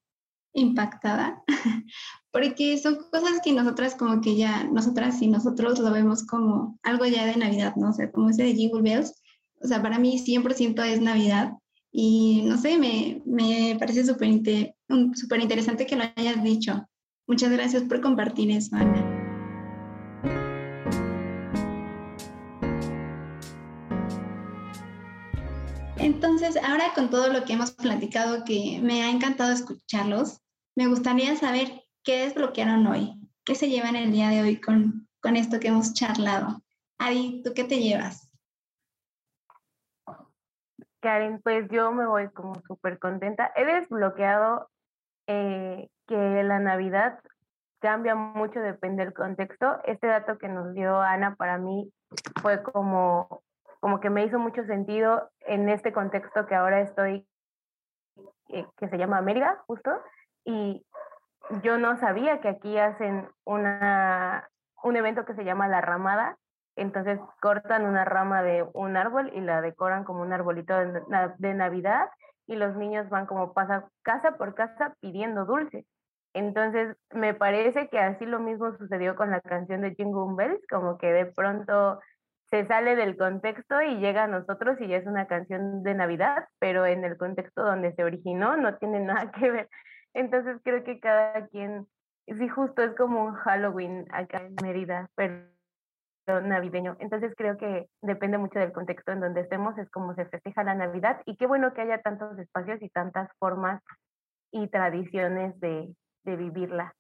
impactada, 0.54 1.44
porque 2.32 2.78
son 2.78 2.98
cosas 3.12 3.40
que 3.44 3.54
nosotras 3.54 3.96
como 3.96 4.22
que 4.22 4.36
ya, 4.36 4.64
nosotras 4.66 5.22
y 5.22 5.28
nosotros 5.28 5.80
lo 5.80 5.92
vemos 5.92 6.26
como 6.26 6.78
algo 6.84 7.06
ya 7.06 7.26
de 7.26 7.38
Navidad, 7.38 7.76
¿no? 7.76 7.90
O 7.90 7.94
sea, 7.94 8.12
como 8.12 8.30
ese 8.30 8.44
de 8.44 8.56
Jingle 8.56 8.82
Bells, 8.82 9.14
O 9.62 9.68
sea, 9.68 9.82
para 9.82 10.00
mí 10.00 10.20
100% 10.20 10.84
es 10.84 11.02
Navidad 11.02 11.54
y 11.92 12.44
no 12.46 12.58
sé, 12.58 12.78
me, 12.78 13.22
me 13.26 13.76
parece 13.80 14.06
súper 14.06 14.30
super 15.16 15.42
interesante 15.42 15.86
que 15.86 15.96
lo 15.96 16.04
hayas 16.16 16.44
dicho. 16.44 16.88
Muchas 17.28 17.52
gracias 17.52 17.84
por 17.84 18.02
compartir 18.02 18.52
eso, 18.52 18.76
Ana. 18.76 19.07
Entonces, 26.08 26.56
ahora 26.64 26.94
con 26.96 27.10
todo 27.10 27.34
lo 27.34 27.44
que 27.44 27.52
hemos 27.52 27.72
platicado, 27.72 28.46
que 28.46 28.80
me 28.82 29.04
ha 29.04 29.12
encantado 29.12 29.52
escucharlos, 29.52 30.42
me 30.74 30.88
gustaría 30.88 31.36
saber 31.36 31.84
qué 32.02 32.20
desbloquearon 32.20 32.88
hoy, 32.88 33.20
qué 33.44 33.56
se 33.56 33.68
llevan 33.68 33.98
el 33.98 34.14
día 34.14 34.30
de 34.30 34.42
hoy 34.42 34.62
con, 34.62 35.10
con 35.22 35.36
esto 35.36 35.60
que 35.60 35.68
hemos 35.68 35.94
charlado. 35.94 36.62
Adi, 36.98 37.44
¿tú 37.44 37.52
qué 37.54 37.66
te 37.66 37.80
llevas? 37.80 38.32
Karen, 41.02 41.42
pues 41.42 41.68
yo 41.72 41.92
me 41.92 42.08
voy 42.08 42.30
como 42.30 42.56
súper 42.66 43.00
contenta. 43.00 43.52
He 43.58 43.66
desbloqueado 43.66 44.70
eh, 45.28 45.90
que 46.08 46.16
la 46.16 46.60
Navidad 46.60 47.20
cambia 47.80 48.16
mucho, 48.16 48.62
depende 48.62 49.04
del 49.04 49.14
contexto. 49.14 49.82
Este 49.84 50.08
dato 50.08 50.38
que 50.38 50.48
nos 50.48 50.74
dio 50.74 51.02
Ana 51.02 51.36
para 51.36 51.58
mí 51.58 51.92
fue 52.42 52.64
como 52.64 53.44
como 53.80 54.00
que 54.00 54.10
me 54.10 54.26
hizo 54.26 54.40
mucho 54.40 54.64
sentido 54.66 55.30
en 55.42 55.70
este 55.70 55.94
contexto 55.94 56.46
que 56.46 56.56
ahora 56.56 56.82
estoy, 56.82 57.28
eh, 58.50 58.66
que 58.78 58.90
se 58.90 58.98
llama 58.98 59.22
Mérida, 59.22 59.64
justo, 59.68 59.92
y 60.44 60.86
yo 61.64 61.78
no 61.78 62.00
sabía 62.00 62.42
que 62.42 62.50
aquí 62.50 62.78
hacen 62.78 63.28
una, 63.46 64.50
un 64.84 64.96
evento 64.96 65.26
que 65.26 65.36
se 65.36 65.44
llama 65.44 65.68
La 65.68 65.82
Ramada, 65.82 66.38
entonces 66.76 67.20
cortan 67.42 67.86
una 67.86 68.06
rama 68.06 68.44
de 68.44 68.66
un 68.74 68.98
árbol 68.98 69.32
y 69.34 69.42
la 69.42 69.62
decoran 69.62 70.04
como 70.04 70.22
un 70.22 70.32
arbolito 70.32 70.78
de, 70.78 71.02
de 71.38 71.54
Navidad 71.54 72.10
y 72.46 72.56
los 72.56 72.76
niños 72.76 73.10
van 73.10 73.26
como 73.26 73.54
pasa 73.54 73.90
casa 74.04 74.38
por 74.38 74.56
casa 74.56 74.96
pidiendo 75.02 75.46
dulces. 75.46 75.86
Entonces, 76.34 76.96
me 77.12 77.34
parece 77.34 77.90
que 77.90 78.00
así 78.00 78.26
lo 78.26 78.40
mismo 78.40 78.78
sucedió 78.78 79.16
con 79.16 79.32
la 79.32 79.42
canción 79.42 79.82
de 79.82 79.96
Jingle 79.96 80.36
Bells, 80.36 80.62
como 80.70 80.98
que 80.98 81.12
de 81.12 81.26
pronto 81.26 82.00
se 82.50 82.66
sale 82.68 82.96
del 82.96 83.18
contexto 83.18 83.82
y 83.82 83.98
llega 83.98 84.24
a 84.24 84.28
nosotros 84.28 84.80
y 84.80 84.88
ya 84.88 84.98
es 84.98 85.06
una 85.06 85.28
canción 85.28 85.84
de 85.84 85.94
Navidad, 85.94 86.48
pero 86.60 86.86
en 86.86 87.04
el 87.04 87.18
contexto 87.18 87.64
donde 87.64 87.94
se 87.94 88.04
originó 88.04 88.56
no 88.56 88.78
tiene 88.78 89.00
nada 89.00 89.32
que 89.32 89.52
ver. 89.52 89.70
Entonces 90.14 90.58
creo 90.64 90.84
que 90.84 91.00
cada 91.00 91.48
quien, 91.48 91.88
sí, 92.26 92.48
justo 92.48 92.82
es 92.84 92.96
como 92.96 93.26
un 93.26 93.34
Halloween 93.34 94.06
acá 94.12 94.38
en 94.38 94.56
Mérida, 94.64 95.10
pero 95.16 95.44
navideño. 96.28 96.98
Entonces 97.00 97.34
creo 97.38 97.58
que 97.58 97.88
depende 98.02 98.38
mucho 98.38 98.60
del 98.60 98.74
contexto 98.74 99.12
en 99.12 99.22
donde 99.22 99.42
estemos, 99.42 99.78
es 99.78 99.90
como 99.90 100.14
se 100.16 100.26
festeja 100.26 100.64
la 100.64 100.76
Navidad 100.76 101.22
y 101.26 101.38
qué 101.38 101.48
bueno 101.48 101.74
que 101.74 101.82
haya 101.82 102.02
tantos 102.02 102.38
espacios 102.40 102.82
y 102.82 102.90
tantas 102.90 103.30
formas 103.40 103.82
y 104.52 104.68
tradiciones 104.68 105.58
de, 105.60 105.94
de 106.24 106.36
vivirla. 106.36 106.94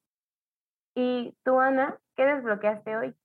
Y 0.96 1.36
tú, 1.44 1.60
Ana, 1.60 1.98
¿qué 2.16 2.25
desbloqueaste 2.25 2.98
hoy? 2.98 3.16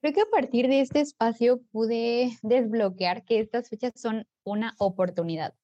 Creo 0.00 0.12
que 0.12 0.20
a 0.20 0.30
partir 0.30 0.68
de 0.68 0.80
este 0.80 1.00
espacio 1.00 1.60
pude 1.72 2.38
desbloquear 2.42 3.24
que 3.24 3.40
estas 3.40 3.68
fechas 3.68 3.92
son 3.96 4.26
una 4.44 4.74
oportunidad. 4.78 5.54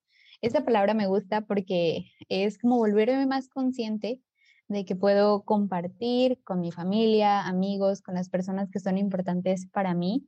Esta 0.41 0.65
palabra 0.65 0.93
me 0.93 1.07
gusta 1.07 1.43
porque 1.43 2.07
es 2.29 2.59
como 2.59 2.79
volverme 2.79 3.27
más 3.27 3.49
consciente 3.49 4.21
de 4.67 4.85
que 4.85 4.97
puedo 4.97 5.45
compartir 5.45 6.43
con 6.43 6.61
mi 6.61 6.73
familia, 6.73 7.43
amigos, 7.47 8.03
con 8.03 8.15
las 8.15 8.29
personas 8.29 8.71
que 8.71 8.81
son 8.81 8.99
importantes 8.99 9.69
para 9.69 9.95
mí, 9.95 10.27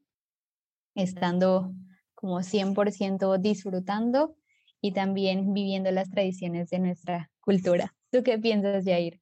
estando 0.94 1.75
como 2.14 2.42
100% 2.42 3.38
disfrutando 3.38 4.36
y 4.80 4.92
también 4.92 5.52
viviendo 5.52 5.90
las 5.90 6.10
tradiciones 6.10 6.70
de 6.70 6.78
nuestra 6.78 7.30
cultura. 7.40 7.94
¿Tú 8.10 8.22
qué 8.22 8.38
piensas, 8.38 8.84
Jair? 8.84 9.21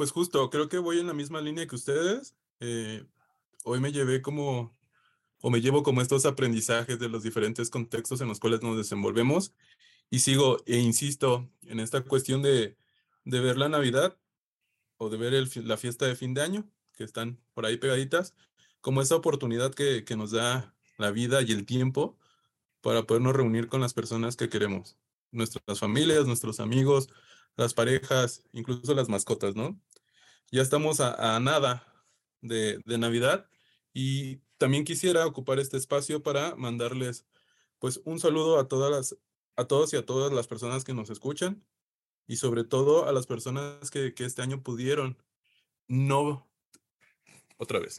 Pues 0.00 0.12
justo, 0.12 0.48
creo 0.48 0.70
que 0.70 0.78
voy 0.78 0.98
en 0.98 1.08
la 1.08 1.12
misma 1.12 1.42
línea 1.42 1.66
que 1.66 1.74
ustedes. 1.74 2.34
Eh, 2.58 3.04
hoy 3.64 3.80
me 3.80 3.92
llevé 3.92 4.22
como, 4.22 4.74
o 5.42 5.50
me 5.50 5.60
llevo 5.60 5.82
como 5.82 6.00
estos 6.00 6.24
aprendizajes 6.24 6.98
de 6.98 7.10
los 7.10 7.22
diferentes 7.22 7.68
contextos 7.68 8.22
en 8.22 8.28
los 8.28 8.40
cuales 8.40 8.62
nos 8.62 8.78
desenvolvemos 8.78 9.52
y 10.08 10.20
sigo 10.20 10.56
e 10.64 10.78
insisto 10.78 11.50
en 11.66 11.80
esta 11.80 12.00
cuestión 12.00 12.40
de, 12.40 12.78
de 13.26 13.40
ver 13.40 13.58
la 13.58 13.68
Navidad 13.68 14.16
o 14.96 15.10
de 15.10 15.18
ver 15.18 15.34
el, 15.34 15.50
la 15.68 15.76
fiesta 15.76 16.06
de 16.06 16.16
fin 16.16 16.32
de 16.32 16.40
año, 16.40 16.66
que 16.94 17.04
están 17.04 17.38
por 17.52 17.66
ahí 17.66 17.76
pegaditas, 17.76 18.34
como 18.80 19.02
esa 19.02 19.16
oportunidad 19.16 19.74
que, 19.74 20.06
que 20.06 20.16
nos 20.16 20.30
da 20.30 20.74
la 20.96 21.10
vida 21.10 21.42
y 21.42 21.52
el 21.52 21.66
tiempo 21.66 22.18
para 22.80 23.02
podernos 23.02 23.36
reunir 23.36 23.68
con 23.68 23.82
las 23.82 23.92
personas 23.92 24.36
que 24.36 24.48
queremos, 24.48 24.96
nuestras 25.30 25.78
familias, 25.78 26.26
nuestros 26.26 26.58
amigos, 26.58 27.10
las 27.56 27.74
parejas, 27.74 28.42
incluso 28.52 28.94
las 28.94 29.10
mascotas, 29.10 29.54
¿no? 29.54 29.78
Ya 30.50 30.62
estamos 30.62 31.00
a, 31.00 31.38
nada 31.40 31.86
de, 32.40 32.82
Navidad 32.86 33.48
y 33.92 34.36
también 34.58 34.84
quisiera 34.84 35.26
ocupar 35.26 35.58
este 35.58 35.76
espacio 35.76 36.22
para 36.22 36.54
mandarles 36.56 37.26
pues 37.78 38.00
un 38.04 38.20
saludo 38.20 38.58
a 38.58 38.68
todas 38.68 38.90
las, 38.90 39.16
a 39.56 39.64
todos 39.64 39.92
y 39.92 39.96
a 39.96 40.04
todas 40.04 40.32
las 40.32 40.46
personas 40.46 40.84
que 40.84 40.92
nos 40.92 41.08
escuchan 41.10 41.64
y 42.26 42.36
sobre 42.36 42.64
todo 42.64 43.08
a 43.08 43.12
las 43.12 43.26
personas 43.26 43.90
que, 43.90 44.14
que 44.14 44.24
este 44.24 44.42
año 44.42 44.62
pudieron 44.62 45.16
no, 45.88 46.48
otra 47.56 47.78
vez, 47.78 47.98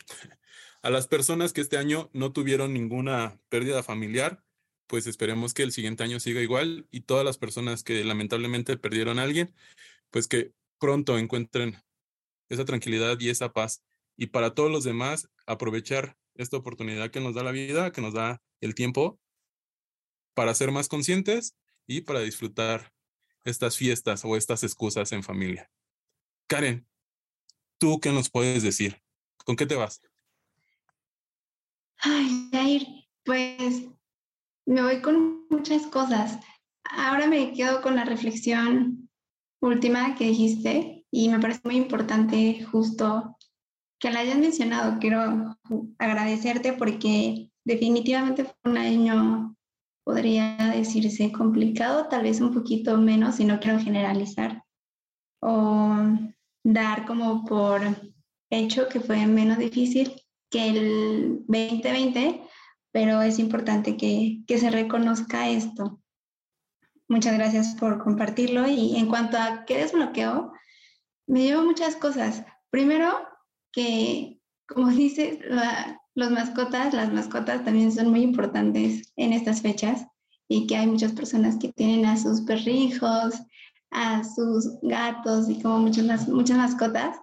a 0.82 0.90
las 0.90 1.08
personas 1.08 1.54
que 1.54 1.62
este 1.62 1.78
año 1.78 2.10
no 2.14 2.32
tuvieron 2.32 2.74
ninguna 2.74 3.40
pérdida 3.50 3.84
familiar 3.84 4.44
pues 4.92 5.08
esperemos 5.08 5.54
que 5.54 5.64
el 5.64 5.72
siguiente 5.72 6.04
año 6.04 6.20
siga 6.20 6.42
igual 6.42 6.86
y 6.92 7.02
todas 7.02 7.24
las 7.24 7.38
personas 7.38 7.82
que 7.82 8.04
lamentablemente 8.04 8.76
perdieron 8.76 9.20
a 9.20 9.24
alguien, 9.24 9.56
pues 10.10 10.28
que 10.28 10.52
pronto 10.80 11.18
encuentren 11.18 11.78
esa 12.52 12.66
tranquilidad 12.66 13.20
y 13.20 13.30
esa 13.30 13.54
paz. 13.54 13.82
Y 14.18 14.28
para 14.28 14.54
todos 14.54 14.70
los 14.70 14.84
demás, 14.84 15.30
aprovechar 15.48 16.18
esta 16.36 16.58
oportunidad 16.58 17.10
que 17.10 17.22
nos 17.22 17.34
da 17.34 17.44
la 17.44 17.52
vida, 17.52 17.92
que 17.92 18.02
nos 18.02 18.14
da 18.14 18.42
el 18.60 18.76
tiempo 18.76 19.20
para 20.34 20.54
ser 20.54 20.72
más 20.72 20.88
conscientes 20.88 21.56
y 21.88 22.02
para 22.02 22.20
disfrutar 22.20 22.94
estas 23.44 23.78
fiestas 23.78 24.24
o 24.26 24.36
estas 24.36 24.64
excusas 24.64 25.12
en 25.12 25.24
familia. 25.24 25.70
Karen, 26.48 26.88
¿tú 27.78 28.00
qué 28.00 28.12
nos 28.12 28.30
puedes 28.30 28.64
decir? 28.64 29.02
¿Con 29.46 29.56
qué 29.56 29.66
te 29.66 29.76
vas? 29.76 30.02
Ay, 31.98 32.50
Jair, 32.52 32.88
pues 33.24 33.86
me 34.66 34.82
voy 34.82 35.02
con 35.02 35.48
muchas 35.50 35.88
cosas. 35.88 36.40
Ahora 36.84 37.28
me 37.28 37.54
quedo 37.54 37.82
con 37.82 37.96
la 37.96 38.06
reflexión 38.06 39.10
última 39.62 40.16
que 40.16 40.26
dijiste 40.26 41.01
y 41.12 41.30
me 41.30 41.40
parece 41.40 41.62
muy 41.64 41.76
importante 41.76 42.64
justo 42.72 43.38
que 44.00 44.10
la 44.10 44.22
hayas 44.22 44.38
mencionado. 44.38 44.98
Quiero 45.00 45.58
agradecerte 46.00 46.74
porque 46.74 47.52
definitivamente 47.66 48.46
fue 48.46 48.72
un 48.72 48.78
año, 48.78 49.56
podría 50.04 50.56
decirse, 50.74 51.32
complicado, 51.32 52.08
tal 52.08 52.24
vez 52.24 52.42
un 52.42 52.54
poquito 52.54 52.98
menos, 52.98 53.36
si 53.36 53.46
no 53.46 53.60
quiero 53.60 53.80
generalizar, 53.80 54.64
o 55.42 55.96
dar 56.64 57.06
como 57.06 57.46
por 57.46 57.82
hecho 58.50 58.88
que 58.88 59.00
fue 59.00 59.26
menos 59.26 59.58
difícil 59.58 60.14
que 60.50 60.70
el 60.70 61.46
2020, 61.48 62.42
pero 62.92 63.22
es 63.22 63.40
importante 63.40 63.98
que, 63.98 64.44
se 64.48 64.70
reconozca 64.70 65.50
esto. 65.50 66.00
Muchas 67.08 67.34
gracias 67.34 67.76
por 67.76 68.04
compartirlo. 68.04 68.68
Y 68.68 68.98
en 68.98 69.08
cuanto 69.08 69.38
a 69.38 69.66
qué 69.66 69.78
desbloqueo, 69.78 70.52
me 71.28 71.44
llevo 71.44 71.64
muchas 71.64 71.96
cosas. 71.96 72.44
Primero, 72.70 73.28
que, 73.72 74.40
como 74.68 74.88
dices, 74.92 75.40
los 76.16 76.32
mascotas, 76.32 76.94
las 76.94 77.12
mascotas 77.14 77.64
también 77.64 77.92
son 77.92 78.10
muy 78.10 78.22
importantes 78.22 79.14
en 79.16 79.34
estas 79.34 79.62
fechas 79.62 80.06
y 80.48 80.68
que 80.68 80.76
hay 80.76 80.88
muchas 80.88 81.14
personas 81.14 81.58
que 81.58 81.72
tienen 81.72 82.06
a 82.06 82.18
sus 82.18 82.42
perrijos, 82.42 83.36
a 83.90 84.24
sus 84.24 84.80
gatos 84.82 85.50
y 85.50 85.62
como 85.62 85.80
muchas, 85.80 86.28
muchas 86.28 86.58
mascotas. 86.58 87.18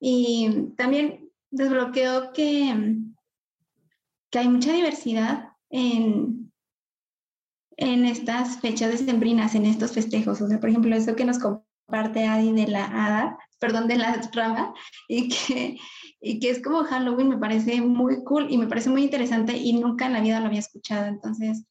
Y 0.00 0.72
también 0.76 1.30
desbloqueo 1.50 2.32
que 2.32 2.98
que 4.30 4.38
hay 4.38 4.48
mucha 4.48 4.72
diversidad 4.72 5.52
en, 5.70 6.52
en 7.76 8.04
estas 8.04 8.60
fechas 8.60 8.90
decembrinas, 8.90 9.54
en 9.54 9.66
estos 9.66 9.92
festejos. 9.92 10.40
O 10.40 10.48
sea, 10.48 10.60
por 10.60 10.68
ejemplo, 10.68 10.94
eso 10.94 11.16
que 11.16 11.24
nos 11.24 11.38
comparte 11.88 12.26
Adi 12.26 12.52
de 12.52 12.68
la 12.68 12.84
hada, 12.84 13.38
perdón, 13.58 13.88
de 13.88 13.96
la 13.96 14.20
rama, 14.34 14.74
y 15.08 15.28
que, 15.28 15.78
y 16.20 16.38
que 16.38 16.50
es 16.50 16.62
como 16.62 16.84
Halloween, 16.84 17.30
me 17.30 17.38
parece 17.38 17.80
muy 17.80 18.22
cool 18.24 18.46
y 18.50 18.58
me 18.58 18.66
parece 18.66 18.90
muy 18.90 19.02
interesante 19.02 19.56
y 19.56 19.72
nunca 19.72 20.06
en 20.06 20.12
la 20.12 20.20
vida 20.20 20.40
lo 20.40 20.46
había 20.46 20.60
escuchado. 20.60 21.06
Entonces, 21.06 21.64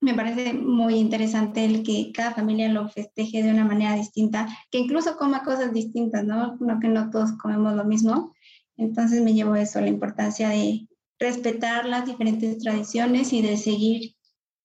me 0.00 0.14
parece 0.14 0.52
muy 0.52 0.96
interesante 0.96 1.64
el 1.64 1.82
que 1.84 2.10
cada 2.12 2.32
familia 2.32 2.68
lo 2.68 2.88
festeje 2.88 3.42
de 3.42 3.50
una 3.50 3.64
manera 3.64 3.94
distinta, 3.94 4.48
que 4.70 4.78
incluso 4.78 5.16
coma 5.16 5.44
cosas 5.44 5.72
distintas, 5.72 6.24
¿no? 6.24 6.56
No 6.58 6.80
que 6.80 6.88
no 6.88 7.10
todos 7.10 7.32
comemos 7.38 7.74
lo 7.74 7.84
mismo 7.84 8.34
Entonces 8.76 9.22
me 9.22 9.32
llevo 9.32 9.54
eso, 9.54 9.80
la 9.80 9.88
importancia 9.88 10.48
de 10.50 10.88
respetar 11.18 11.86
las 11.86 12.04
diferentes 12.04 12.58
tradiciones 12.58 13.32
y 13.32 13.42
de 13.42 13.56
seguir 13.56 14.16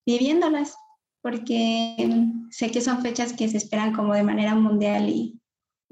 viviéndolas, 0.04 0.74
porque 1.22 1.96
sé 2.50 2.70
que 2.70 2.80
son 2.80 3.00
fechas 3.00 3.32
que 3.32 3.48
se 3.48 3.56
esperan 3.56 3.94
como 3.94 4.14
de 4.14 4.24
manera 4.24 4.54
mundial 4.54 5.08
y, 5.08 5.38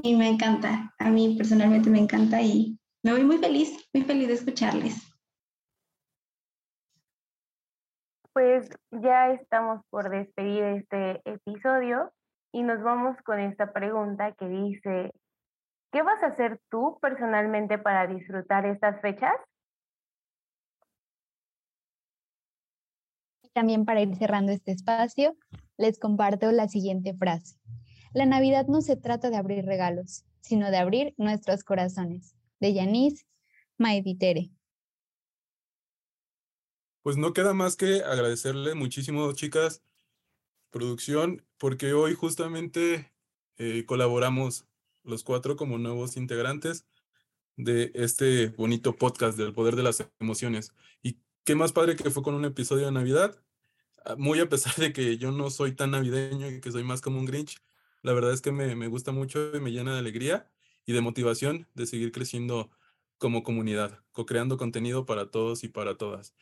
me 0.03 0.29
encanta. 0.29 0.95
A 0.99 1.11
mí 1.11 1.37
personalmente 1.37 1.90
me 1.90 1.99
encanta 1.99 2.40
y 2.40 2.79
me 3.03 3.12
voy 3.12 3.23
muy 3.23 3.38
feliz, 3.38 3.88
muy 3.93 4.03
feliz 4.03 4.29
de 4.29 4.35
escucharles. 4.35 5.07
Pues 8.33 8.71
ya 8.90 9.31
estamos 9.33 9.83
por 9.90 10.09
despedir 10.09 10.62
este 10.64 11.21
episodio 11.25 12.12
y 12.53 12.62
nos 12.62 12.83
vamos 12.83 13.16
con 13.25 13.40
esta 13.40 13.73
pregunta 13.73 14.33
que 14.33 14.49
dice, 14.49 15.12
¿qué 15.93 16.03
vas 16.03 16.23
a 16.23 16.29
hacer 16.29 16.59
tú 16.71 16.99
personalmente 17.03 17.77
para 17.77 18.07
disfrutar 18.07 18.64
estas 18.64 19.01
fechas? 19.03 19.35
También 23.53 23.85
para 23.85 24.01
ir 24.01 24.15
cerrando 24.17 24.53
este 24.53 24.73
espacio, 24.73 25.37
les 25.77 25.99
comparto 25.99 26.53
la 26.53 26.69
siguiente 26.69 27.15
frase. 27.15 27.57
La 28.13 28.27
Navidad 28.27 28.67
no 28.67 28.81
se 28.81 28.97
trata 28.97 29.31
de 29.31 29.37
abrir 29.37 29.65
regalos, 29.65 30.25
sino 30.41 30.71
de 30.71 30.79
abrir 30.79 31.15
nuestros 31.17 31.65
corazones. 31.65 32.35
De 32.61 32.75
Yanis 32.75 33.27
Maiditere. 33.79 34.51
Pues 37.03 37.17
no 37.17 37.33
queda 37.33 37.55
más 37.55 37.77
que 37.77 38.03
agradecerle 38.05 38.75
muchísimo, 38.75 39.33
chicas, 39.33 39.83
producción, 40.71 41.47
porque 41.57 41.95
hoy 41.95 42.15
justamente 42.15 43.11
eh, 43.57 43.85
colaboramos 43.87 44.67
los 45.03 45.25
cuatro 45.25 45.57
como 45.57 45.79
nuevos 45.79 46.17
integrantes 46.17 46.87
de 47.57 47.91
este 47.95 48.49
bonito 48.49 48.97
podcast 48.97 49.39
del 49.39 49.53
poder 49.53 49.77
de 49.77 49.83
las 49.83 50.07
emociones. 50.19 50.73
Y 51.03 51.19
qué 51.44 51.55
más 51.55 51.72
padre 51.72 51.96
que 51.96 52.11
fue 52.11 52.22
con 52.22 52.35
un 52.35 52.44
episodio 52.44 52.87
de 52.87 52.92
Navidad, 52.92 53.42
ah, 54.05 54.16
muy 54.16 54.40
a 54.40 54.48
pesar 54.48 54.74
de 54.76 54.92
que 54.92 55.18
yo 55.18 55.33
no 55.33 55.50
soy 55.50 55.74
tan 55.74 55.92
navideño 55.92 56.50
y 56.50 56.61
que 56.61 56.72
soy 56.72 56.85
más 56.85 57.00
como 57.00 57.18
un 57.18 57.26
Grinch, 57.26 57.62
la 58.03 58.12
verdad 58.12 58.33
es 58.33 58.40
que 58.40 58.53
me, 58.53 58.74
me 58.76 58.88
gusta 58.88 59.12
mucho 59.12 59.55
y 59.57 59.61
me 59.61 59.72
llena 59.72 59.92
de 59.92 59.98
alegría 59.98 60.50
y 60.87 60.92
de 60.92 61.00
motivación 61.00 61.68
de 61.74 61.87
seguir 61.87 62.12
creciendo 62.12 62.70
como 63.18 63.42
comunidad, 63.42 64.03
co-creando 64.12 64.57
contenido 64.57 65.05
para 65.05 65.31
todos 65.31 65.62
y 65.64 65.68
para 65.68 65.96
todas. 65.96 66.35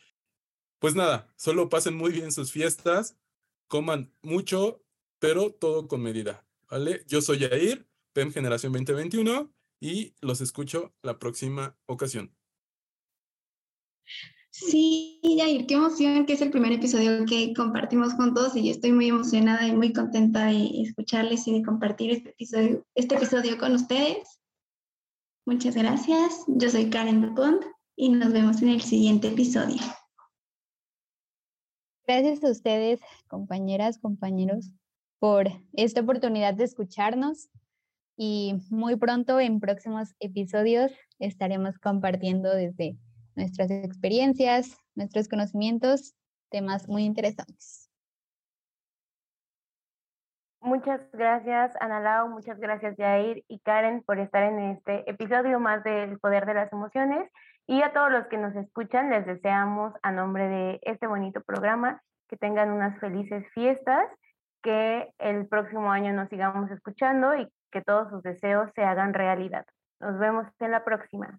Pues 0.78 0.94
nada, 0.94 1.32
solo 1.36 1.68
pasen 1.68 1.96
muy 1.96 2.12
bien 2.12 2.30
sus 2.30 2.52
fiestas, 2.52 3.16
coman 3.66 4.14
mucho, 4.22 4.84
pero 5.18 5.50
todo 5.50 5.88
con 5.88 6.02
medida, 6.02 6.46
¿vale? 6.70 7.02
Yo 7.08 7.20
soy 7.20 7.40
Jair, 7.40 7.88
PEM 8.12 8.32
Generación 8.32 8.72
2021, 8.72 9.52
y 9.80 10.14
los 10.20 10.40
escucho 10.40 10.94
la 11.02 11.18
próxima 11.18 11.76
ocasión. 11.86 12.34
Sí, 14.60 15.20
Jair, 15.38 15.66
qué 15.66 15.74
emoción 15.74 16.26
que 16.26 16.32
es 16.32 16.42
el 16.42 16.50
primer 16.50 16.72
episodio 16.72 17.24
que 17.26 17.54
compartimos 17.54 18.14
juntos 18.14 18.56
y 18.56 18.70
estoy 18.70 18.90
muy 18.90 19.08
emocionada 19.08 19.66
y 19.68 19.72
muy 19.72 19.92
contenta 19.92 20.46
de 20.46 20.82
escucharles 20.82 21.46
y 21.46 21.52
de 21.52 21.62
compartir 21.62 22.10
este 22.10 22.30
episodio, 22.30 22.84
este 22.96 23.14
episodio 23.14 23.56
con 23.56 23.72
ustedes. 23.74 24.40
Muchas 25.46 25.76
gracias. 25.76 26.44
Yo 26.48 26.68
soy 26.70 26.90
Karen 26.90 27.22
Dupont 27.22 27.62
y 27.94 28.08
nos 28.08 28.32
vemos 28.32 28.60
en 28.60 28.70
el 28.70 28.80
siguiente 28.80 29.28
episodio. 29.28 29.80
Gracias 32.04 32.42
a 32.42 32.50
ustedes, 32.50 33.00
compañeras, 33.28 33.98
compañeros, 33.98 34.72
por 35.20 35.46
esta 35.72 36.00
oportunidad 36.00 36.54
de 36.54 36.64
escucharnos 36.64 37.48
y 38.16 38.56
muy 38.70 38.96
pronto 38.96 39.38
en 39.38 39.60
próximos 39.60 40.16
episodios 40.18 40.90
estaremos 41.20 41.78
compartiendo 41.78 42.52
desde 42.52 42.98
nuestras 43.38 43.70
experiencias, 43.70 44.76
nuestros 44.94 45.28
conocimientos, 45.28 46.14
temas 46.50 46.88
muy 46.88 47.04
interesantes. 47.04 47.88
Muchas 50.60 51.00
gracias, 51.12 51.72
Ana 51.80 52.00
Lau, 52.00 52.28
muchas 52.28 52.58
gracias, 52.58 52.96
Jair 52.96 53.44
y 53.48 53.60
Karen, 53.60 54.02
por 54.02 54.18
estar 54.18 54.42
en 54.42 54.58
este 54.70 55.08
episodio 55.08 55.60
más 55.60 55.84
del 55.84 56.18
Poder 56.18 56.46
de 56.46 56.54
las 56.54 56.72
Emociones. 56.72 57.30
Y 57.66 57.80
a 57.82 57.92
todos 57.92 58.10
los 58.10 58.26
que 58.26 58.38
nos 58.38 58.54
escuchan, 58.56 59.10
les 59.10 59.24
deseamos 59.24 59.94
a 60.02 60.10
nombre 60.10 60.48
de 60.48 60.80
este 60.82 61.06
bonito 61.06 61.40
programa 61.42 62.02
que 62.28 62.36
tengan 62.36 62.70
unas 62.70 62.98
felices 62.98 63.46
fiestas, 63.54 64.04
que 64.62 65.08
el 65.18 65.46
próximo 65.46 65.92
año 65.92 66.12
nos 66.12 66.28
sigamos 66.28 66.70
escuchando 66.70 67.36
y 67.36 67.48
que 67.70 67.82
todos 67.82 68.10
sus 68.10 68.22
deseos 68.22 68.70
se 68.74 68.82
hagan 68.82 69.14
realidad. 69.14 69.64
Nos 70.00 70.18
vemos 70.18 70.46
en 70.58 70.72
la 70.72 70.84
próxima. 70.84 71.38